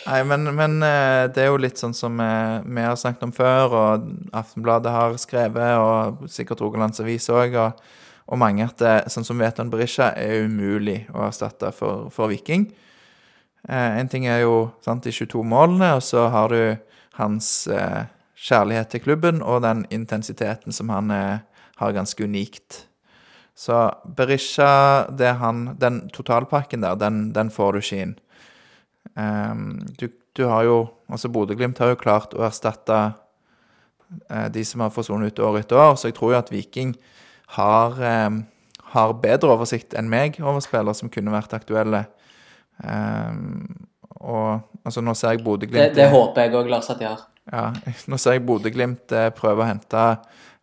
[0.08, 3.34] Nei, men, men eh, det er jo litt sånn som eh, vi har snakket om
[3.36, 7.82] før, og Aftenbladet har skrevet, og sikkert Rogalands Avis òg, og,
[8.28, 12.70] og mange at det, sånn som Veton Berisha er umulig å erstatte for, for Viking.
[13.68, 16.78] Eh, en ting er jo sant, de 22 målene, og så har du
[17.20, 18.08] hans eh,
[18.48, 21.40] kjærlighet til klubben og den intensiteten som han eh,
[21.82, 22.86] har ganske unikt.
[23.58, 25.10] Så Berisha,
[25.42, 28.16] han, den totalpakken der, den, den får du ikke inn.
[29.18, 30.78] Ehm, du, du har jo
[31.08, 32.98] Altså, Bodø-Glimt har jo klart å erstatte
[34.52, 36.92] de som har forsvunnet ut år etter år, så jeg tror jo at Viking
[37.56, 38.42] har, ehm,
[38.92, 42.04] har bedre oversikt enn meg over spillere som kunne vært aktuelle.
[42.84, 43.68] Ehm,
[44.18, 47.24] og altså, nå ser jeg Det, Bodø-Glimt det håper jeg òg, Lars, at de har.
[47.52, 47.72] ja,
[48.10, 50.04] nå ser jeg Bodø-Glimt eh, prøve å hente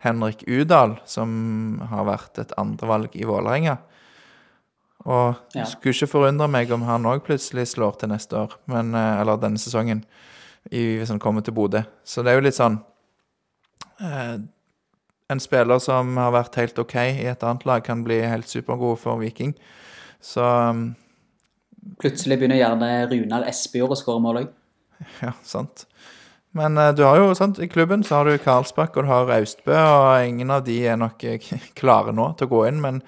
[0.04, 3.78] Henrik Udal, som har vært et andrevalg i Vålerenga.
[5.04, 5.64] Og Ja.
[5.68, 9.36] skulle ikke forundre meg om han òg plutselig slår til neste år, men, eh, eller
[9.40, 10.04] denne sesongen,
[10.72, 11.82] i, hvis han kommer til Bodø.
[12.04, 12.78] Så det er jo litt sånn
[14.00, 14.38] eh,
[15.30, 18.98] En spiller som har vært helt OK i et annet lag, kan bli helt supergod
[19.00, 19.54] for Viking.
[20.20, 20.94] Så um,
[22.00, 24.52] Plutselig begynner gjerne Runar Espejord å skåre mål òg.
[25.20, 25.86] Ja, sant.
[26.54, 29.30] Men eh, du har jo, sant, i klubben så har du Karlsbakk og du har
[29.40, 33.00] Austbø, og ingen av de er nok eh, klare nå til å gå inn, men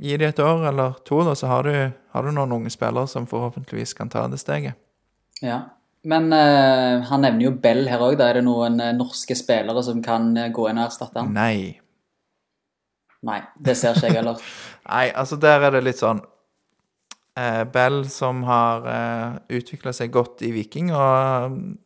[0.00, 1.74] gi de et år eller to, da, så har du,
[2.14, 4.80] har du noen unge spillere som forhåpentligvis kan ta det steget.
[5.44, 5.66] Ja.
[6.08, 8.20] Men uh, han nevner jo Bell her òg.
[8.22, 11.34] Er det noen norske spillere som kan gå inn og erstatte han?
[11.34, 11.76] Nei.
[13.28, 14.42] Nei, det ser ikke jeg heller.
[14.88, 16.22] Nei, altså der er det litt sånn
[17.72, 21.76] Bell som har eh, utvikla seg godt i Viking, og mm,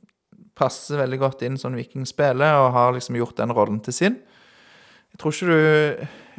[0.59, 4.21] passer veldig godt inn sånn Viking spiller, og har liksom gjort den rollen til sin.
[5.13, 5.59] Jeg tror ikke du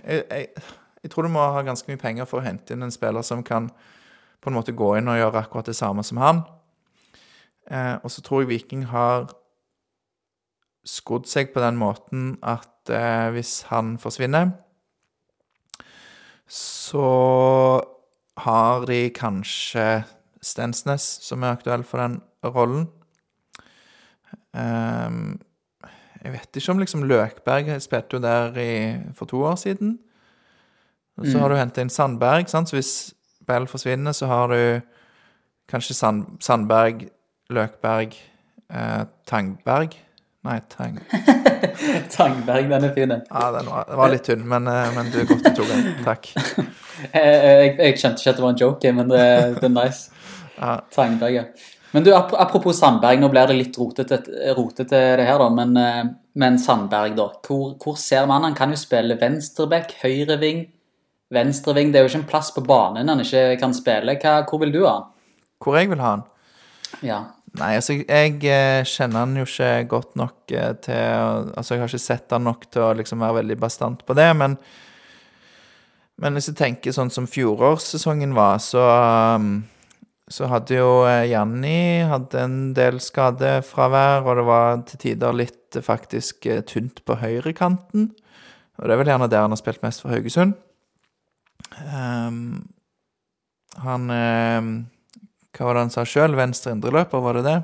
[0.04, 0.48] jeg, jeg,
[1.04, 3.44] jeg tror du må ha ganske mye penger for å hente inn en spiller som
[3.46, 3.70] kan
[4.44, 6.44] på en måte gå inn og gjøre akkurat det samme som han.
[7.72, 9.30] Eh, og så tror jeg Viking har
[10.88, 14.52] skodd seg på den måten at eh, hvis han forsvinner,
[16.48, 17.06] så
[18.44, 20.04] har de kanskje
[20.44, 22.88] Stensnes, som er aktuell for den rollen.
[24.54, 25.40] Um,
[26.24, 28.74] jeg vet ikke om liksom Løkberg spilte jo der i,
[29.16, 29.98] for to år siden.
[31.18, 31.40] Og så Mm.
[31.42, 32.70] har du hentet inn Sandberg, sant?
[32.70, 33.14] så hvis
[33.48, 34.82] Bell forsvinner, så har du
[35.70, 37.10] kanskje Sand, Sandberg,
[37.50, 38.14] Løkberg,
[38.70, 39.94] eh, Tangberg
[40.44, 40.98] Nei, Tang...
[42.16, 43.14] Tangberg, den er fin.
[43.30, 45.70] Ja, den var, den var litt tynn, men, eh, men du er godt du tok
[45.70, 45.86] den.
[46.04, 46.28] Takk.
[47.16, 49.24] jeg, jeg skjønte ikke at det var en joke, men det,
[49.62, 50.10] det er nice.
[50.54, 50.76] Ja.
[50.94, 51.42] Tangberg, ja.
[51.96, 54.20] Men du, apropos Sandberg, nå blir det litt rotete,
[54.54, 55.48] rotete det her, da.
[55.54, 56.04] Men, eh,
[56.40, 57.26] men Sandberg, da.
[57.48, 58.46] Hvor, hvor ser man?
[58.46, 60.64] Han kan jo spille venstreback, høyreving,
[61.34, 61.90] venstreving.
[61.90, 64.18] Det er jo ikke en plass på banen han ikke kan spille.
[64.22, 65.10] Hva, hvor vil du ha han?
[65.64, 66.26] Hvor jeg vil ha han?
[67.06, 67.20] Ja.
[67.60, 71.92] Nei, altså, jeg eh, kjenner han jo ikke godt nok eh, til Altså, jeg har
[71.92, 74.58] ikke sett han nok til å liksom være veldig bastant på det, men
[76.18, 78.82] Men hvis jeg tenker sånn som fjorårssesongen var, så
[79.36, 79.64] um,
[80.30, 85.78] så hadde jo eh, Janni hadde en del skadefravær, og det var til tider litt
[85.84, 88.12] faktisk tynt på høyrekanten.
[88.78, 90.54] Og det er vel gjerne der han har spilt mest for Haugesund.
[91.82, 92.70] Um,
[93.82, 94.72] han ehm,
[95.54, 96.34] Hva var det han sa sjøl?
[96.38, 97.58] Venstre indreløper, var det det?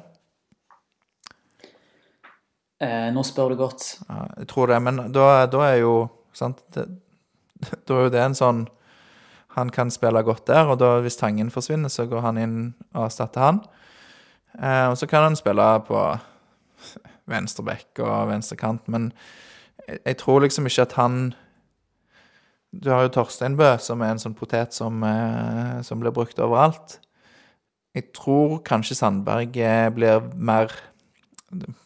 [2.85, 3.85] Eh, nå spør du godt.
[4.07, 5.93] Ja, jeg tror det, men da, da er jo
[6.37, 6.85] sant, det,
[7.59, 8.61] Da er jo det en sånn
[9.57, 12.57] Han kan spille godt der, og da hvis Tangen forsvinner, så går han inn
[12.93, 13.59] og erstatter han.
[14.55, 16.03] Eh, og så kan han spille på
[17.29, 19.09] venstre bekk og venstre kant, men
[19.87, 21.19] jeg, jeg tror liksom ikke at han
[22.69, 26.39] Du har jo Torstein Bø, som er en sånn potet som, eh, som blir brukt
[26.39, 26.99] overalt.
[27.97, 30.69] Jeg tror kanskje Sandberg eh, blir mer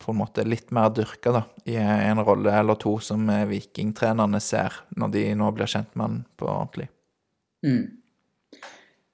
[0.04, 4.42] på en måte litt mer dyrka da, i en rolle eller to som eh, vikingtrenerne
[4.44, 6.89] ser når de nå blir kjent med han på ordentlig.
[7.63, 7.86] Mm.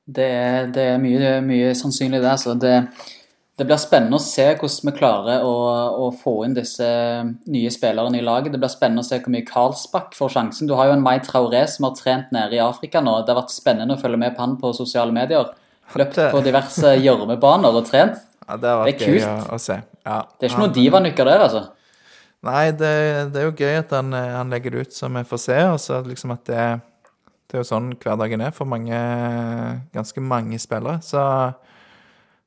[0.10, 2.34] Det, er- det er mye, mye sannsynlig det.
[2.42, 2.74] Så det,
[3.62, 5.54] det blir spennende å se hvordan vi klarer å,
[6.08, 6.90] å få inn disse
[7.54, 8.56] nye spillerne i laget.
[8.56, 10.66] Det blir spennende å se hvor mye Karlsbakk får sjansen.
[10.66, 13.20] Du har jo en Mai Traoré som har trent nede i Afrika nå.
[13.22, 15.54] Det har vært spennende å følge med på han på sosiale medier.
[15.98, 18.20] Løpt på diverse gjørmebaner og trent.
[18.46, 19.80] Ja, det har vært Det gøy å, å se.
[20.06, 21.64] Ja, Det er ikke noe divanykker der, altså.
[22.48, 22.92] Nei, det,
[23.34, 25.58] det er jo gøy at han, eh, han legger det ut som vi får se,
[25.74, 26.68] og så liksom at det,
[27.50, 29.00] det er jo sånn hverdagen er for mange,
[29.96, 31.02] ganske mange spillere.
[31.04, 31.24] Så,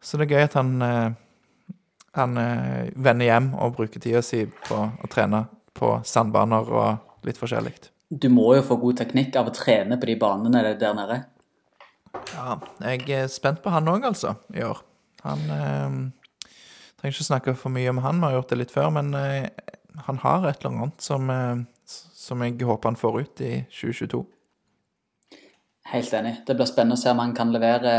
[0.03, 1.77] Så det er gøy at han, eh,
[2.19, 5.45] han eh, vender hjem og bruker tida si på å trene
[5.77, 7.75] på sandbaner og litt forskjellig.
[8.13, 11.23] Du må jo få god teknikk av å trene på de banene der nede.
[12.13, 14.83] Ja, jeg er spent på han òg, altså, i år.
[15.23, 15.97] Han eh,
[17.03, 19.49] Trenger ikke snakke for mye om han, vi har gjort det litt før, men eh,
[20.07, 21.65] han har et eller annet som, eh,
[22.15, 24.23] som jeg håper han får ut i 2022.
[25.93, 26.37] Helt enig.
[26.47, 27.97] Det blir spennende å se om han kan levere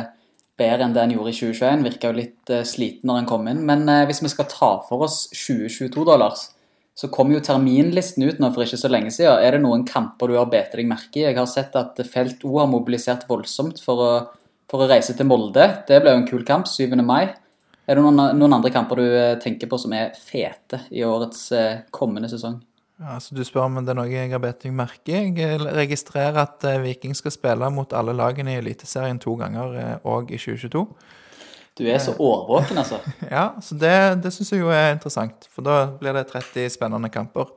[0.57, 1.83] bedre enn det han gjorde i 2021.
[1.89, 3.61] Virka jo litt uh, sliten når han kom inn.
[3.67, 6.47] Men uh, hvis vi skal ta for oss 2022, dollars,
[6.93, 9.41] så kom jo terminlisten ut nå for ikke så lenge siden.
[9.41, 11.25] Er det noen kamper du har bedt deg merke i?
[11.25, 14.11] Jeg har sett at Felt O har mobilisert voldsomt for å,
[14.69, 15.65] for å reise til Molde.
[15.87, 16.93] Det ble jo en kul kamp, 7.
[17.01, 17.33] mai.
[17.83, 21.49] Er det noen, noen andre kamper du eh, tenker på som er fete i årets
[21.91, 22.61] kommende sesong?
[23.01, 25.31] Ja, så Du spør om det er noe jeg har bedt meg merke i.
[25.35, 30.31] Jeg registrerer at eh, Viking skal spille mot alle lagene i Eliteserien to ganger òg
[30.31, 30.85] eh, i 2022.
[31.77, 32.99] Du er så årvåken, altså.
[33.35, 35.47] ja, så det, det syns jeg jo er interessant.
[35.53, 37.49] For da blir det 30 spennende kamper.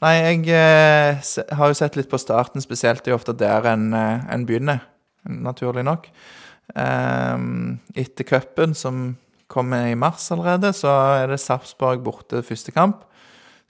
[0.00, 3.02] Nei, jeg eh, har jo sett litt på starten spesielt.
[3.04, 4.84] Det er ofte der en, eh, en begynner,
[5.28, 6.08] naturlig nok.
[6.70, 9.16] Um, etter cupen, som
[9.50, 13.02] kommer i mars allerede, så er det Sarpsborg borte første kamp.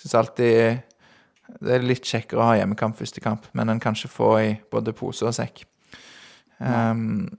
[0.00, 0.82] Syns alltid
[1.60, 4.50] det er litt kjekkere å ha hjemmekamp første kamp, men en kan ikke få i
[4.70, 5.64] både pose og sekk.
[6.60, 7.30] Um,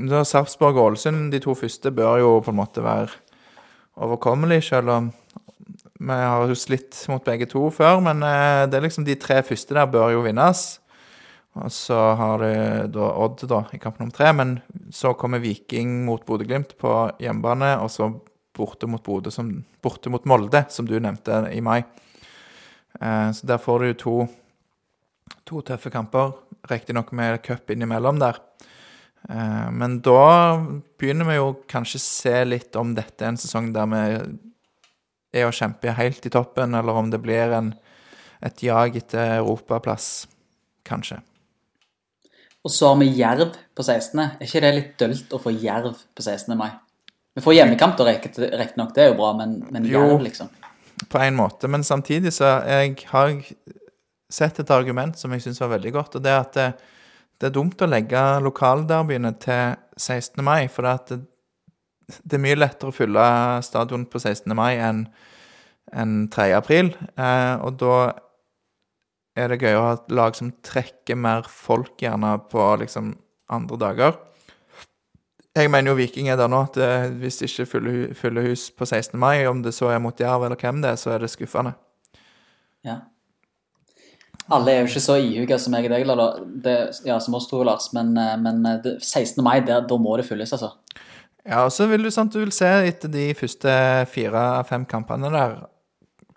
[0.00, 3.10] da Sarpsborg og Ålesund, de to første, bør jo på en måte være
[4.00, 5.10] overkommelig, selv om
[6.02, 8.00] vi har jo slitt mot begge to før.
[8.02, 10.64] Men uh, det er liksom de tre første der bør jo vinnes.
[11.60, 14.56] Og så har du da Odd da, i kamp nummer tre, men
[14.90, 18.08] så kommer Viking mot Bodø-Glimt på hjemmebane, og så
[18.56, 19.50] borte mot Bode, som,
[19.84, 21.82] borte mot Molde, som du nevnte i mai.
[23.00, 24.16] Eh, så der får du to,
[25.48, 26.32] to tøffe kamper,
[26.72, 28.40] riktignok med cup innimellom der.
[29.28, 30.58] Eh, men da
[30.98, 34.04] begynner vi jo kanskje se litt om dette er en sesong der vi
[35.40, 37.72] er å kjempe helt i toppen, eller om det blir en,
[38.44, 40.28] et jag etter europaplass,
[40.88, 41.20] kanskje.
[42.62, 44.20] Og så har vi Jerv på 16.
[44.22, 46.52] Er ikke det litt dølt å få Jerv på 16.
[46.58, 46.70] mai?
[47.34, 48.92] Vi får hjemmekamp, da, riktignok.
[48.94, 50.52] Det er jo bra, men, men Jerv, liksom
[51.08, 51.68] på en måte.
[51.68, 53.56] Men samtidig så jeg har jeg
[54.32, 56.60] sett et argument som jeg syns var veldig godt, og det er at
[57.42, 60.38] det, er dumt å legge lokalderbyene til 16.
[60.46, 61.18] mai, for det,
[62.22, 63.24] det, er mye lettere å fylle
[63.66, 64.46] stadion på 16.
[64.54, 65.08] mai enn
[65.92, 66.52] en 3.
[66.54, 66.92] april.
[67.18, 67.96] Eh, og da
[69.34, 73.16] er det gøy å ha et lag som trekker mer folk, gjerne på liksom
[73.52, 74.18] andre dager.
[75.52, 78.88] Jeg mener jo Viking er der nå, at eh, hvis det ikke fyller hus på
[78.88, 79.18] 16.
[79.20, 81.74] mai, om det så er mot Jerv eller hvem det er, så er det skuffende.
[82.86, 83.02] Ja.
[84.50, 87.92] Alle er jo ikke så ihuga som jeg og deg, ja, som oss to, Lars,
[87.94, 89.38] men, eh, men eh, det, 16.
[89.44, 90.72] mai, der, da må det fylles, altså.
[91.46, 93.70] Ja, og så vil du, sant, du vil se etter de første
[94.10, 95.60] fire-fem kampene der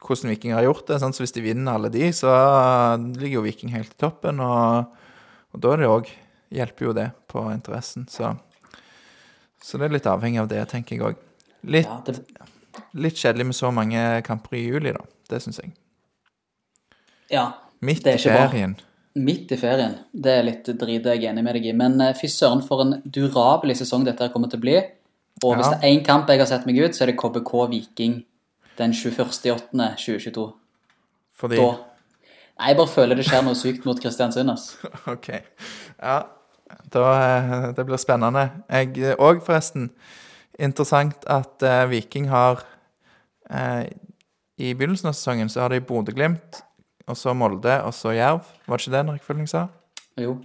[0.06, 1.00] hvordan Viking har gjort det.
[1.02, 1.18] Sant?
[1.18, 2.30] Så hvis de vinner alle de, så
[3.18, 4.94] ligger jo Viking helt i toppen, og,
[5.54, 6.13] og da er det òg
[6.56, 8.36] Hjelper jo det på interessen, så
[9.65, 11.22] så det er litt avhengig av det, tenker jeg òg.
[11.74, 12.84] Litt, ja, det...
[12.94, 15.02] litt, kjedelig med så mange kamper i juli, da.
[15.32, 15.72] Det syns jeg.
[17.34, 17.48] Ja.
[17.82, 18.76] Midt i ferien.
[18.78, 18.92] Bra.
[19.26, 19.98] Midt i ferien.
[20.12, 21.74] Det er litt drit jeg er enig med deg i.
[21.78, 24.78] Men uh, fy søren, for en durabel sesong dette kommer til å bli.
[25.44, 27.52] Og hvis det er én kamp jeg har sett meg ut, så er det KBK
[27.72, 28.22] Viking
[28.80, 30.46] den 21.8.2022.
[31.36, 31.74] Fordi da.
[32.56, 34.52] Nei, jeg bare føler det skjer noe sykt mot Kristiansund.
[34.54, 34.92] Altså.
[35.14, 35.28] ok.
[36.00, 36.20] Ja,
[36.94, 38.48] da, eh, det blir spennende.
[38.72, 39.90] Jeg òg, forresten.
[40.56, 42.62] Interessant at uh, Viking har
[43.52, 43.84] uh,
[44.56, 46.62] I begynnelsen av sesongen så har de Bodø-Glimt,
[47.08, 48.44] og så Molde, og så Jerv.
[48.65, 49.68] Var det ikke det rekkefølgen rekkefølge sa?
[50.22, 50.38] Jo.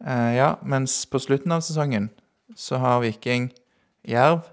[0.00, 2.08] Uh, ja, mens på slutten av sesongen
[2.56, 3.50] så har Viking
[4.08, 4.46] Jerv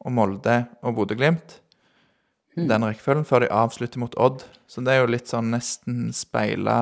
[0.00, 1.60] og Molde og Bodø-Glimt.
[2.56, 2.68] Mm.
[2.68, 4.46] Den rekkefølgen før de avslutter mot Odd.
[4.66, 6.78] Så det er jo litt sånn nesten speila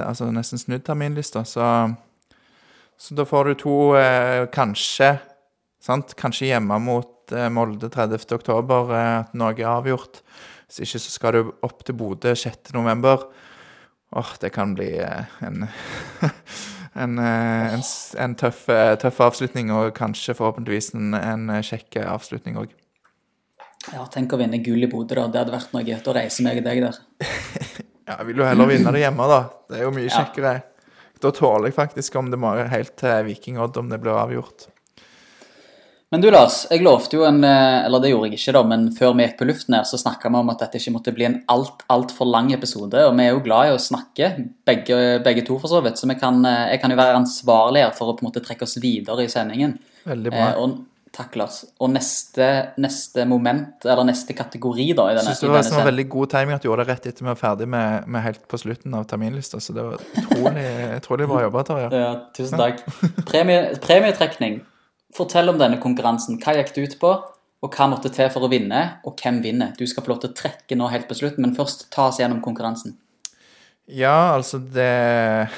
[0.00, 1.44] altså nesten snudd terminlista.
[1.44, 1.66] Så,
[2.98, 5.14] så da får du to eh, kanskje
[5.82, 6.14] sant?
[6.18, 8.34] Kanskje hjemme mot eh, Molde 30.10.
[8.38, 10.22] oktober, at noe er avgjort.
[10.72, 13.26] Hvis ikke så skal du opp til Bodø 6.11.
[14.16, 15.66] Åh, det kan bli eh, en,
[17.02, 17.84] en, eh, en,
[18.24, 22.72] en tøff, eh, tøff, avslutning, og kanskje forhåpentligvis en, kjekk avslutning òg.
[23.92, 25.28] Ja, tenk å vinne gull i Bodø, da.
[25.28, 27.00] Det hadde vært noe å reise meg og deg der.
[28.02, 29.42] Ja, jeg vil jo heller vinne det hjemme, da.
[29.70, 30.56] Det er jo mye kjekkere.
[31.22, 34.66] Da tåler jeg faktisk om det må helt til Viking Odd om det blir avgjort.
[36.12, 38.84] Men du Lars, jeg lovte jo en eh, Eller det gjorde jeg ikke, da, men
[38.92, 41.24] før vi gikk på luften her, så snakka vi om at dette ikke måtte bli
[41.24, 43.00] en alt, altfor lang episode.
[43.08, 44.28] Og vi er jo glad i å snakke,
[44.68, 45.96] begge, begge to for så vidt.
[45.96, 48.42] Så vi kan, eh, jeg kan jo være ansvarlig her for å på en måte
[48.44, 49.78] trekke oss videre i sendingen.
[50.04, 50.50] Veldig bra.
[50.50, 50.74] Eh, og,
[51.16, 51.62] takk, Lars.
[51.80, 52.48] Og neste,
[52.84, 56.32] neste moment, eller neste kategori, da, i denne, Syns det var denne sånn veldig god
[56.34, 58.98] timing at du gjorde det rett etter vi var ferdig med, med helt på slutten
[59.00, 59.62] av terminlista.
[59.64, 60.66] Så det var utrolig,
[61.00, 61.88] utrolig bra jobba, Tarjei.
[62.04, 62.84] Ja, tusen takk.
[63.32, 64.60] Premie, premietrekning.
[65.12, 66.38] Fortell om denne konkurransen.
[66.40, 67.12] Hva gikk det ut på,
[67.62, 69.74] og hva måtte til for å vinne, og hvem vinner?
[69.78, 72.18] Du skal få lov til å trekke nå helt på slutten, men først ta oss
[72.22, 72.96] gjennom konkurransen.
[73.90, 75.48] Ja, altså det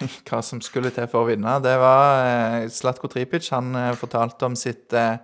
[0.28, 3.50] Hva som skulle til for å vinne, det var eh, Slatko Tripic.
[3.52, 5.18] Han eh, fortalte om sitt eh,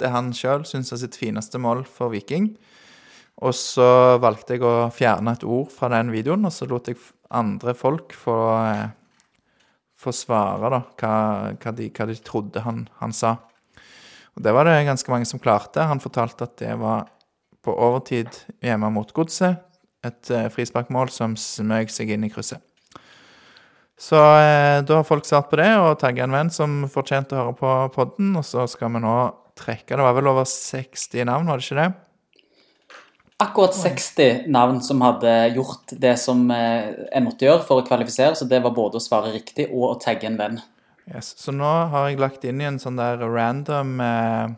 [0.00, 2.50] det han sjøl syns er sitt fineste mål for Viking.
[3.46, 3.86] Og så
[4.22, 6.98] valgte jeg å fjerne et ord fra den videoen, og så lot jeg
[7.36, 8.36] andre folk få,
[10.06, 11.16] eh, få svare da, hva,
[11.58, 13.36] hva, de, hva de trodde han, han sa.
[14.36, 15.86] Og det var det ganske mange som klarte.
[15.88, 17.08] Han fortalte at det var
[17.64, 18.30] på overtid
[18.62, 19.62] hjemme mot Godset.
[20.06, 22.62] Et eh, frisparkmål som smøg seg inn i krysset.
[23.96, 27.40] Så eh, da har folk svart på det, og tagga en venn som fortjente å
[27.40, 28.34] høre på podden.
[28.36, 29.16] Og så skal vi nå
[29.56, 32.05] trekke Det var vel over 60 navn, var det ikke det?
[33.42, 38.32] Akkurat 60 navn som hadde gjort det som jeg en måtte gjøre for å kvalifisere,
[38.38, 40.60] så det var både å svare riktig og å tagge en venn.
[41.06, 41.34] Yes.
[41.38, 44.54] Så nå har jeg lagt inn i en sånn der random eh,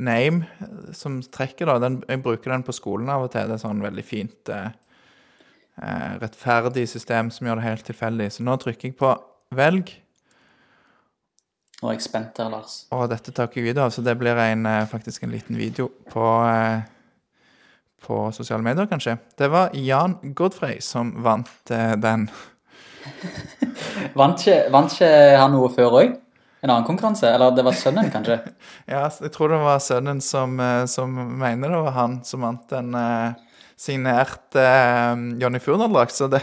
[0.00, 1.76] name eh, som trekker, da.
[1.84, 3.46] Den, jeg bruker den på skolen av og til.
[3.50, 4.72] Det er sånn veldig fint eh,
[5.84, 8.30] eh, rettferdig system som gjør det helt tilfeldig.
[8.32, 9.12] Så nå trykker jeg på
[9.56, 9.92] velg,
[11.80, 12.72] Nå er jeg spent her, Lars.
[12.92, 15.56] og dette tar ikke jeg video av, så det blir en, eh, faktisk en liten
[15.56, 16.82] video på eh,
[18.06, 19.18] på sosiale medier, kanskje.
[19.38, 22.28] Det var Jan Godfrey som vant eh, den.
[24.18, 25.08] Vant ikke, vant ikke
[25.40, 26.18] han noe før òg?
[26.60, 27.28] En annen konkurranse?
[27.30, 28.40] Eller det var sønnen, kanskje?
[28.90, 32.66] Ja, jeg tror det var sønnen som, eh, som mener det var han som vant
[32.72, 33.38] den eh,
[33.80, 36.14] signerte eh, Johnny Furner-drakt.
[36.16, 36.42] Så det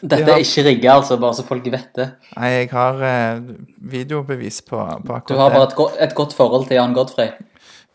[0.00, 0.38] Dette har...
[0.38, 2.08] er ikke rigga, altså, bare så folk vet det.
[2.36, 3.44] Nei, jeg har eh,
[3.92, 7.34] videobevis på, på akkurat Du har bare et, go et godt forhold til Jan Godfrey.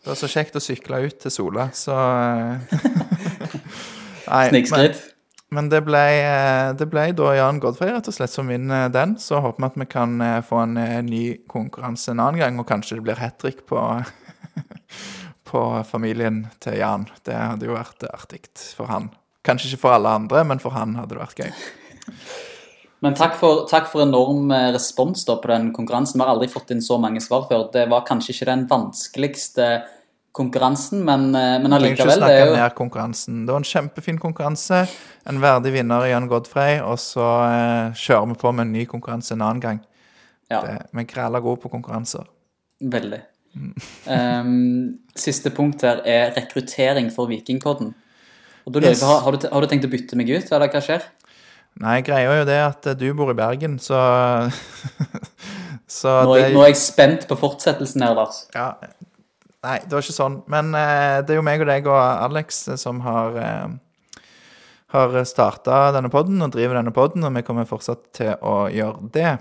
[0.06, 2.74] Det var så kjekt å sykle ut til Sola, så eh,
[4.30, 4.92] Nei, men,
[5.50, 9.16] men det ble, eh, det ble da Jan Godfrey rett og slett som vinner den.
[9.18, 12.62] Så håper vi at vi kan eh, få en eh, ny konkurranse en annen gang,
[12.62, 13.82] og kanskje det blir hat trick på,
[15.50, 17.10] på familien til Jan.
[17.26, 18.44] Det hadde jo vært artig
[18.78, 19.10] for han.
[19.42, 21.66] Kanskje ikke for alle andre, men for han hadde det vært gøy.
[23.04, 26.18] Men takk for, takk for enorm eh, respons da på den konkurransen.
[26.18, 27.68] Vi har aldri fått inn så mange svar før.
[27.74, 29.68] Det var kanskje ikke den vanskeligste
[30.36, 32.20] konkurransen, men, eh, men allikevel.
[32.20, 33.42] Det er jo ned konkurransen.
[33.46, 34.82] Det var en kjempefin konkurranse.
[35.26, 38.84] En verdig vinner i Jan Godfrey, og så eh, kjører vi på med en ny
[38.90, 39.80] konkurranse en annen gang.
[40.50, 42.26] ja, Det, vi er græla gode på konkurranser.
[42.84, 43.22] veldig.
[43.56, 47.94] um, siste punkt her er rekruttering for Vikingpodden.
[48.66, 49.00] Og da Yes.
[49.02, 51.02] har, har, du, har du tenkt å bytte meg ut, eller hva skjer?
[51.80, 53.96] Nei, greia er jo det at eh, du bor i Bergen, så
[55.88, 58.40] Så Nå er, det jeg, nå er jeg spent på fortsettelsen her, Lars.
[58.56, 58.72] Ja.
[59.66, 60.38] Nei, det var ikke sånn.
[60.52, 63.74] Men eh, det er jo meg og deg og Alex som har eh,
[64.94, 69.10] har starta denne podden og driver denne podden, og vi kommer fortsatt til å gjøre
[69.14, 69.32] det.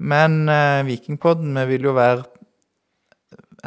[0.00, 2.24] Men eh, Vikingpodden, vi vil jo være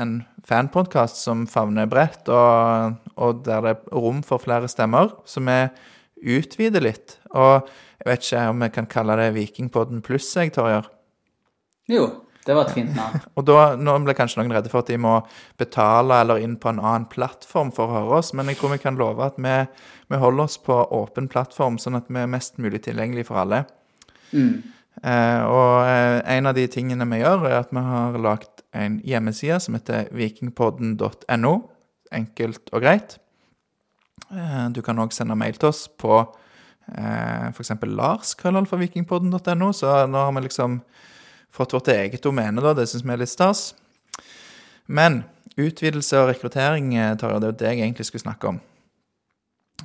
[0.02, 5.14] en fanpodkast som favner bredt, og, og der det er rom for flere stemmer.
[5.30, 5.60] Så vi
[6.40, 7.20] utvider litt.
[7.38, 7.70] Og
[8.02, 10.90] jeg vet ikke om vi kan kalle det Vikingpodden pluss, jeg, Torjer.
[11.92, 12.08] Jo,
[12.48, 13.22] det var et fint navn.
[13.38, 15.16] Og da, nå ble kanskje noen redde for at de må
[15.62, 18.84] betale eller inn på en annen plattform for å høre oss, men jeg tror vi
[18.84, 19.56] kan love at vi,
[20.12, 23.64] vi holder oss på åpen plattform, sånn at vi er mest mulig tilgjengelig for alle.
[24.34, 24.62] Mm.
[25.04, 29.00] Eh, og eh, en av de tingene vi gjør, er at vi har lagt en
[29.06, 31.54] hjemmeside som heter vikingpodden.no.
[32.14, 33.18] Enkelt og greit.
[34.34, 37.74] Eh, du kan òg sende mail til oss på eh, f.eks.
[37.90, 40.82] Lars krøllal for vikingpodden.no, så nå har vi liksom
[41.54, 42.74] fått vårt eget domene, da.
[42.74, 43.74] Det syns vi er litt stas.
[44.86, 45.24] Men
[45.60, 48.62] utvidelse og rekruttering, eh, Tarjei, det er jo det jeg egentlig skulle snakke om.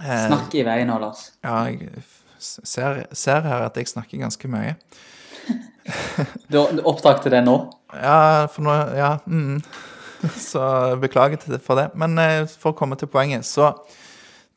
[0.01, 1.31] Eh, Snakk i vei nå, Lars.
[1.45, 1.91] Ja, jeg
[2.39, 4.77] ser, ser her at jeg snakker ganske mye.
[6.53, 7.55] Du opptak til det nå?
[7.97, 9.19] Ja, for nå Ja.
[9.27, 9.63] Mm.
[10.37, 10.61] Så
[11.01, 11.87] beklager for det.
[11.97, 13.71] Men eh, for å komme til poenget, så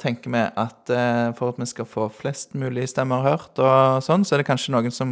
[0.02, 0.92] tenker vi at
[1.38, 4.74] for at vi skal få flest mulig stemmer hørt, og sånn, så er det kanskje
[4.74, 5.12] noen som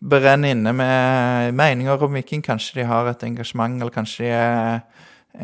[0.00, 2.44] brenner inne med meninger om Viking.
[2.44, 4.80] Kanskje de har et engasjement, eller kanskje de er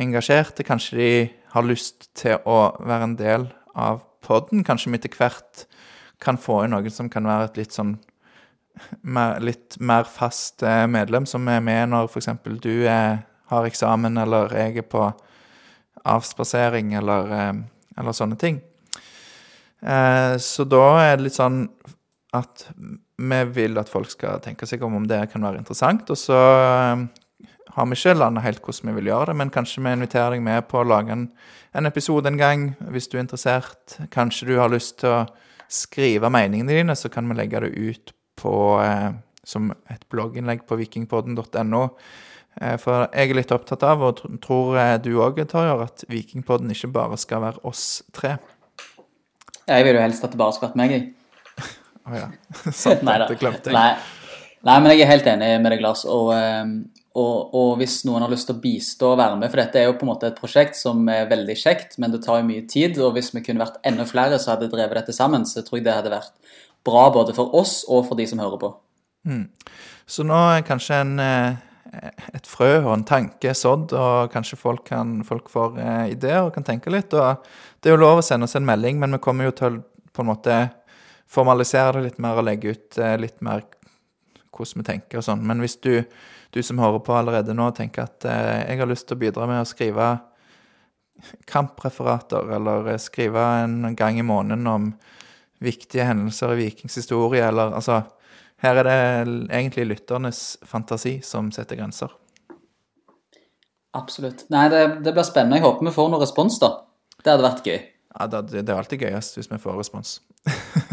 [0.03, 0.67] engasjerte.
[0.67, 1.11] Kanskje de
[1.53, 4.65] har lyst til å være en del av podden.
[4.65, 5.67] Kanskje vi etter hvert
[6.23, 7.97] kan få inn noen som kan være et litt sånn
[9.03, 12.31] mer, litt mer fast eh, medlem, som er med når f.eks.
[12.63, 15.09] du er, har eksamen, eller jeg er på
[16.09, 17.53] avspasering, eller, eh,
[17.99, 18.61] eller sånne ting.
[19.83, 21.65] Eh, så da er det litt sånn
[22.33, 22.69] at
[23.31, 26.11] vi vil at folk skal tenke seg om om det kan være interessant.
[26.11, 27.05] Og så eh,
[27.77, 30.45] har vi ikke landa helt hvordan vi vil gjøre det, men kanskje vi inviterer deg
[30.45, 31.29] med på å lage en,
[31.73, 33.97] en episode en gang hvis du er interessert.
[34.13, 35.23] Kanskje du har lyst til å
[35.73, 39.09] skrive meningene dine, så kan vi legge det ut på, eh,
[39.45, 41.87] som et blogginnlegg på vikingpodden.no.
[42.61, 46.73] Eh, for jeg er litt opptatt av, og tror eh, du òg, Torjer, at Vikingpodden
[46.75, 48.37] ikke bare skal være oss tre.
[49.63, 51.11] Jeg vil jo helst at det bare skal være meg, jeg.
[52.09, 52.27] Å ja.
[52.73, 53.29] Sant, Neida.
[53.31, 53.77] det glemte jeg.
[53.77, 53.95] Nei.
[54.63, 56.05] Nei, men jeg er helt enig med deg, Lars.
[56.07, 56.69] Og, eh,
[57.19, 59.89] og, og hvis noen har lyst til å bistå og være med, for dette er
[59.89, 62.67] jo på en måte et prosjekt som er veldig kjekt, men det tar jo mye
[62.71, 63.01] tid.
[63.03, 65.89] Og hvis vi kunne vært enda flere som hadde drevet dette sammen, så tror jeg
[65.89, 66.55] det hadde vært
[66.87, 68.73] bra både for oss og for de som hører på.
[70.11, 74.87] Så nå er kanskje en, eh, et frø og en tanke sådd, og kanskje folk,
[74.91, 77.15] kan, folk får eh, ideer og kan tenke litt.
[77.15, 77.43] Og
[77.83, 79.89] det er jo lov å sende oss en melding, men vi kommer jo til å
[80.13, 80.57] på en måte
[81.31, 83.65] formalisere det litt mer og legge ut eh, litt mer
[84.53, 85.45] hvordan vi tenker og sånn.
[85.49, 86.05] Men hvis du,
[86.53, 89.49] du som hører på allerede nå, tenker at eh, jeg har lyst til å bidra
[89.51, 90.13] med å skrive
[91.49, 94.91] kampreferater, eller eh, skrive en gang i måneden om
[95.63, 98.03] viktige hendelser i Vikings historie, eller altså
[98.63, 98.99] Her er det
[99.51, 102.13] egentlig lytternes fantasi som setter grenser.
[103.99, 104.45] Absolutt.
[104.55, 105.59] Nei, det, det blir spennende.
[105.59, 106.71] Jeg håper vi får noe respons, da.
[107.19, 107.81] Det hadde vært gøy.
[108.13, 110.21] Ja, det, det er alltid gøyest hvis vi får respons.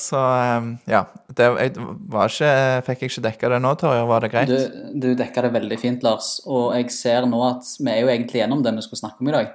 [0.00, 1.04] Så eh, ja.
[1.28, 1.74] Det, jeg
[2.10, 2.52] var ikke,
[2.88, 4.06] fikk jeg ikke dekka det nå, Torje?
[4.10, 4.52] Var det greit?
[4.52, 6.38] Du, du dekka det veldig fint, Lars.
[6.48, 9.30] Og jeg ser nå at vi er jo egentlig gjennom det vi skulle snakke om
[9.32, 9.52] i dag.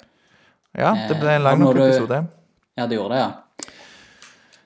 [0.76, 2.22] Ja, det ble en lang Eh, nok episode.
[2.76, 3.34] Ja, det gjorde det, ja.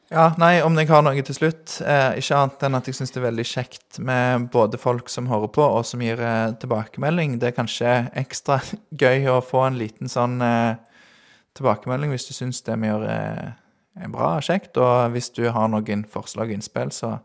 [0.09, 3.11] Ja, nei, om jeg har noe til slutt, eh, ikke annet enn at jeg syns
[3.13, 7.37] det er veldig kjekt med både folk som hører på, og som gir eh, tilbakemelding.
[7.37, 8.57] Det er kanskje ekstra
[9.03, 10.79] gøy å få en liten sånn eh,
[11.59, 13.53] tilbakemelding hvis du syns det vi gjør eh, er
[14.07, 14.77] bra og kjekt.
[14.79, 17.17] Og hvis du har noen forslag og innspill, så,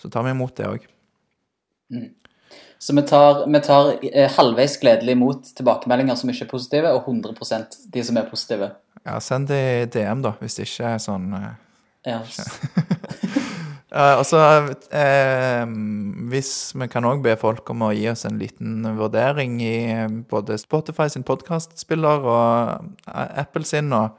[0.00, 0.88] så tar vi imot det òg.
[2.82, 7.06] Så vi tar, vi tar eh, halvveis gledelig imot tilbakemeldinger som ikke er positive, og
[7.06, 8.72] 100% de som er positive.
[9.06, 11.52] Ja, send det i DM, da, hvis det ikke er sånn eh,
[12.08, 12.22] Ja.
[13.92, 14.38] Eh, og så
[14.96, 15.64] eh,
[16.32, 20.14] Hvis vi kan òg be folk om å gi oss en liten vurdering i eh,
[20.30, 24.16] både Spotify sin podkastspiller og eh, Apple sin og,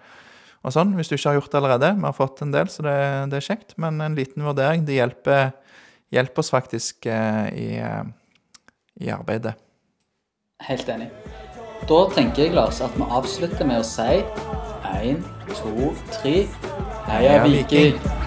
[0.64, 1.92] og sånn, hvis du ikke har gjort det allerede.
[2.00, 2.96] Vi har fått en del, så det,
[3.34, 3.76] det er kjekt.
[3.84, 5.52] Men en liten vurdering det hjelper,
[6.16, 8.04] hjelper oss faktisk eh, i, eh,
[9.04, 9.58] i arbeidet.
[10.64, 11.12] Helt enig.
[11.90, 14.22] Da tenker jeg, Lars, at vi avslutter med å si
[14.94, 16.46] én, to, tre
[17.10, 17.42] Heia!
[17.44, 18.23] Viking!